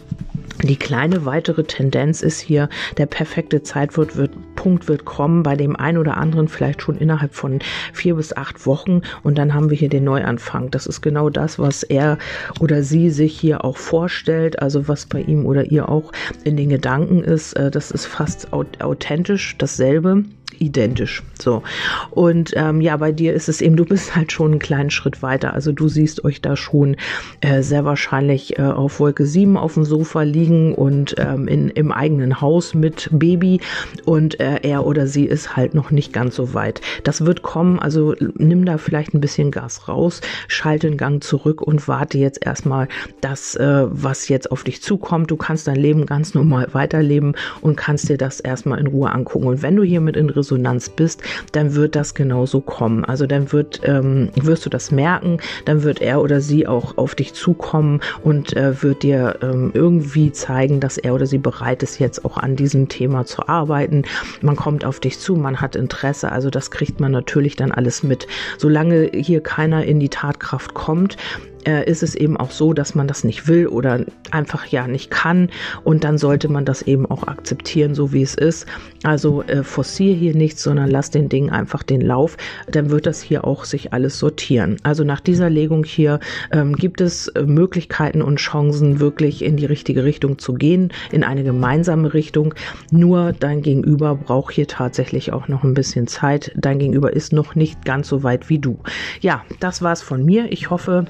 die 0.62 0.76
kleine 0.76 1.24
weitere 1.24 1.64
Tendenz 1.64 2.22
ist 2.22 2.40
hier, 2.40 2.68
der 2.96 3.06
perfekte 3.06 3.62
Zeitpunkt 3.62 4.16
wird, 4.16 4.32
Punkt 4.54 4.88
wird 4.88 5.04
kommen, 5.04 5.42
bei 5.42 5.56
dem 5.56 5.76
einen 5.76 5.98
oder 5.98 6.16
anderen 6.16 6.48
vielleicht 6.48 6.82
schon 6.82 6.96
innerhalb 6.96 7.34
von 7.34 7.58
vier 7.92 8.14
bis 8.14 8.36
acht 8.36 8.64
Wochen 8.66 9.02
und 9.22 9.38
dann 9.38 9.54
haben 9.54 9.70
wir 9.70 9.76
hier 9.76 9.88
den 9.88 10.04
Neuanfang. 10.04 10.70
Das 10.70 10.86
ist 10.86 11.00
genau 11.00 11.30
das, 11.30 11.58
was 11.58 11.82
er 11.82 12.18
oder 12.60 12.82
sie 12.82 13.10
sich 13.10 13.38
hier 13.38 13.64
auch 13.64 13.76
vorstellt, 13.76 14.60
also 14.60 14.88
was 14.88 15.06
bei 15.06 15.20
ihm 15.20 15.46
oder 15.46 15.64
ihr 15.64 15.88
auch 15.88 16.12
in 16.44 16.56
den 16.56 16.68
Gedanken 16.68 17.24
ist. 17.24 17.54
Äh, 17.54 17.70
das 17.70 17.90
ist 17.90 18.06
fast 18.06 18.52
authentisch 18.52 19.56
dasselbe 19.58 20.24
identisch. 20.62 21.22
So. 21.40 21.62
Und 22.10 22.52
ähm, 22.56 22.80
ja, 22.80 22.96
bei 22.96 23.12
dir 23.12 23.34
ist 23.34 23.48
es 23.48 23.60
eben, 23.60 23.76
du 23.76 23.84
bist 23.84 24.14
halt 24.14 24.32
schon 24.32 24.52
einen 24.52 24.60
kleinen 24.60 24.90
Schritt 24.90 25.22
weiter. 25.22 25.54
Also 25.54 25.72
du 25.72 25.88
siehst 25.88 26.24
euch 26.24 26.40
da 26.40 26.56
schon 26.56 26.96
äh, 27.40 27.62
sehr 27.62 27.84
wahrscheinlich 27.84 28.58
äh, 28.58 28.62
auf 28.62 29.00
Wolke 29.00 29.26
7 29.26 29.56
auf 29.56 29.74
dem 29.74 29.84
Sofa 29.84 30.22
liegen 30.22 30.74
und 30.74 31.16
ähm, 31.18 31.48
in, 31.48 31.68
im 31.68 31.90
eigenen 31.90 32.40
Haus 32.40 32.74
mit 32.74 33.08
Baby 33.10 33.60
und 34.04 34.38
äh, 34.40 34.60
er 34.62 34.86
oder 34.86 35.06
sie 35.06 35.24
ist 35.24 35.56
halt 35.56 35.74
noch 35.74 35.90
nicht 35.90 36.12
ganz 36.12 36.36
so 36.36 36.54
weit. 36.54 36.80
Das 37.02 37.26
wird 37.26 37.42
kommen, 37.42 37.78
also 37.78 38.14
nimm 38.36 38.64
da 38.64 38.78
vielleicht 38.78 39.14
ein 39.14 39.20
bisschen 39.20 39.50
Gas 39.50 39.88
raus, 39.88 40.20
schalte 40.46 40.88
den 40.88 40.96
Gang 40.96 41.22
zurück 41.24 41.60
und 41.60 41.88
warte 41.88 42.18
jetzt 42.18 42.44
erstmal 42.44 42.86
das, 43.20 43.56
äh, 43.56 43.86
was 43.90 44.28
jetzt 44.28 44.52
auf 44.52 44.62
dich 44.62 44.82
zukommt. 44.82 45.30
Du 45.30 45.36
kannst 45.36 45.66
dein 45.66 45.76
Leben 45.76 46.06
ganz 46.06 46.34
normal 46.34 46.68
weiterleben 46.72 47.34
und 47.60 47.76
kannst 47.76 48.08
dir 48.08 48.16
das 48.16 48.38
erstmal 48.38 48.78
in 48.78 48.86
Ruhe 48.86 49.10
angucken. 49.10 49.48
Und 49.48 49.62
wenn 49.62 49.74
du 49.74 49.82
hier 49.82 50.00
mit 50.00 50.16
in 50.16 50.30
Resonanz 50.30 50.51
bist, 50.96 51.22
dann 51.52 51.74
wird 51.74 51.96
das 51.96 52.14
genauso 52.14 52.60
kommen. 52.60 53.04
Also 53.04 53.26
dann 53.26 53.52
wird, 53.52 53.80
ähm, 53.84 54.30
wirst 54.34 54.66
du 54.66 54.70
das 54.70 54.90
merken, 54.90 55.38
dann 55.64 55.82
wird 55.82 56.00
er 56.00 56.22
oder 56.22 56.40
sie 56.40 56.66
auch 56.66 56.98
auf 56.98 57.14
dich 57.14 57.34
zukommen 57.34 58.00
und 58.22 58.56
äh, 58.56 58.82
wird 58.82 59.02
dir 59.02 59.38
ähm, 59.42 59.70
irgendwie 59.74 60.32
zeigen, 60.32 60.80
dass 60.80 60.98
er 60.98 61.14
oder 61.14 61.26
sie 61.26 61.38
bereit 61.38 61.82
ist, 61.82 61.98
jetzt 61.98 62.24
auch 62.24 62.36
an 62.36 62.56
diesem 62.56 62.88
Thema 62.88 63.24
zu 63.26 63.48
arbeiten. 63.48 64.04
Man 64.40 64.56
kommt 64.56 64.84
auf 64.84 65.00
dich 65.00 65.18
zu, 65.18 65.36
man 65.36 65.60
hat 65.60 65.76
Interesse, 65.76 66.32
also 66.32 66.50
das 66.50 66.70
kriegt 66.70 67.00
man 67.00 67.12
natürlich 67.12 67.56
dann 67.56 67.72
alles 67.72 68.02
mit. 68.02 68.26
Solange 68.58 69.10
hier 69.12 69.42
keiner 69.42 69.84
in 69.84 70.00
die 70.00 70.08
Tatkraft 70.08 70.74
kommt, 70.74 71.16
äh, 71.66 71.88
ist 71.88 72.02
es 72.02 72.14
eben 72.14 72.36
auch 72.36 72.50
so, 72.50 72.72
dass 72.72 72.94
man 72.94 73.08
das 73.08 73.24
nicht 73.24 73.48
will 73.48 73.66
oder 73.66 74.04
einfach 74.30 74.66
ja 74.66 74.86
nicht 74.86 75.10
kann 75.10 75.50
und 75.84 76.04
dann 76.04 76.18
sollte 76.18 76.48
man 76.48 76.64
das 76.64 76.82
eben 76.82 77.06
auch 77.06 77.26
akzeptieren, 77.26 77.94
so 77.94 78.12
wie 78.12 78.22
es 78.22 78.34
ist. 78.34 78.66
Also 79.04 79.42
äh, 79.42 79.62
forciere 79.62 80.16
hier 80.16 80.34
nichts, 80.34 80.62
sondern 80.62 80.90
lass 80.90 81.10
den 81.10 81.28
Ding 81.28 81.50
einfach 81.50 81.82
den 81.82 82.00
Lauf, 82.00 82.36
dann 82.70 82.90
wird 82.90 83.06
das 83.06 83.20
hier 83.22 83.44
auch 83.44 83.64
sich 83.64 83.92
alles 83.92 84.18
sortieren. 84.18 84.76
Also 84.82 85.04
nach 85.04 85.20
dieser 85.20 85.50
Legung 85.50 85.84
hier 85.84 86.20
ähm, 86.52 86.74
gibt 86.76 87.00
es 87.00 87.28
äh, 87.28 87.42
Möglichkeiten 87.42 88.22
und 88.22 88.36
Chancen, 88.36 89.00
wirklich 89.00 89.42
in 89.42 89.56
die 89.56 89.66
richtige 89.66 90.04
Richtung 90.04 90.38
zu 90.38 90.54
gehen, 90.54 90.92
in 91.10 91.24
eine 91.24 91.44
gemeinsame 91.44 92.14
Richtung. 92.14 92.54
Nur 92.90 93.32
dein 93.32 93.62
Gegenüber 93.62 94.14
braucht 94.14 94.54
hier 94.54 94.68
tatsächlich 94.68 95.32
auch 95.32 95.48
noch 95.48 95.64
ein 95.64 95.74
bisschen 95.74 96.06
Zeit. 96.06 96.52
Dein 96.56 96.78
Gegenüber 96.78 97.12
ist 97.12 97.32
noch 97.32 97.54
nicht 97.54 97.84
ganz 97.84 98.08
so 98.08 98.22
weit 98.22 98.48
wie 98.48 98.58
du. 98.58 98.78
Ja, 99.20 99.44
das 99.60 99.82
war's 99.82 100.02
von 100.02 100.24
mir. 100.24 100.50
Ich 100.50 100.70
hoffe, 100.70 101.06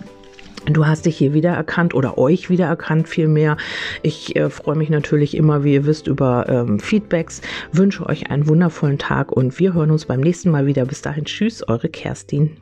Du 0.66 0.86
hast 0.86 1.06
dich 1.06 1.16
hier 1.16 1.34
wiedererkannt 1.34 1.92
oder 1.92 2.18
euch 2.18 2.48
wiedererkannt 2.48 3.08
vielmehr. 3.08 3.56
Ich 4.02 4.36
äh, 4.36 4.48
freue 4.48 4.76
mich 4.76 4.90
natürlich 4.90 5.36
immer, 5.36 5.64
wie 5.64 5.74
ihr 5.74 5.86
wisst, 5.86 6.06
über 6.06 6.46
ähm, 6.48 6.78
Feedbacks. 6.78 7.40
Wünsche 7.72 8.06
euch 8.06 8.30
einen 8.30 8.46
wundervollen 8.46 8.98
Tag 8.98 9.32
und 9.32 9.58
wir 9.58 9.74
hören 9.74 9.90
uns 9.90 10.06
beim 10.06 10.20
nächsten 10.20 10.50
Mal 10.50 10.66
wieder. 10.66 10.84
Bis 10.84 11.02
dahin, 11.02 11.24
tschüss, 11.24 11.66
eure 11.66 11.88
Kerstin. 11.88 12.56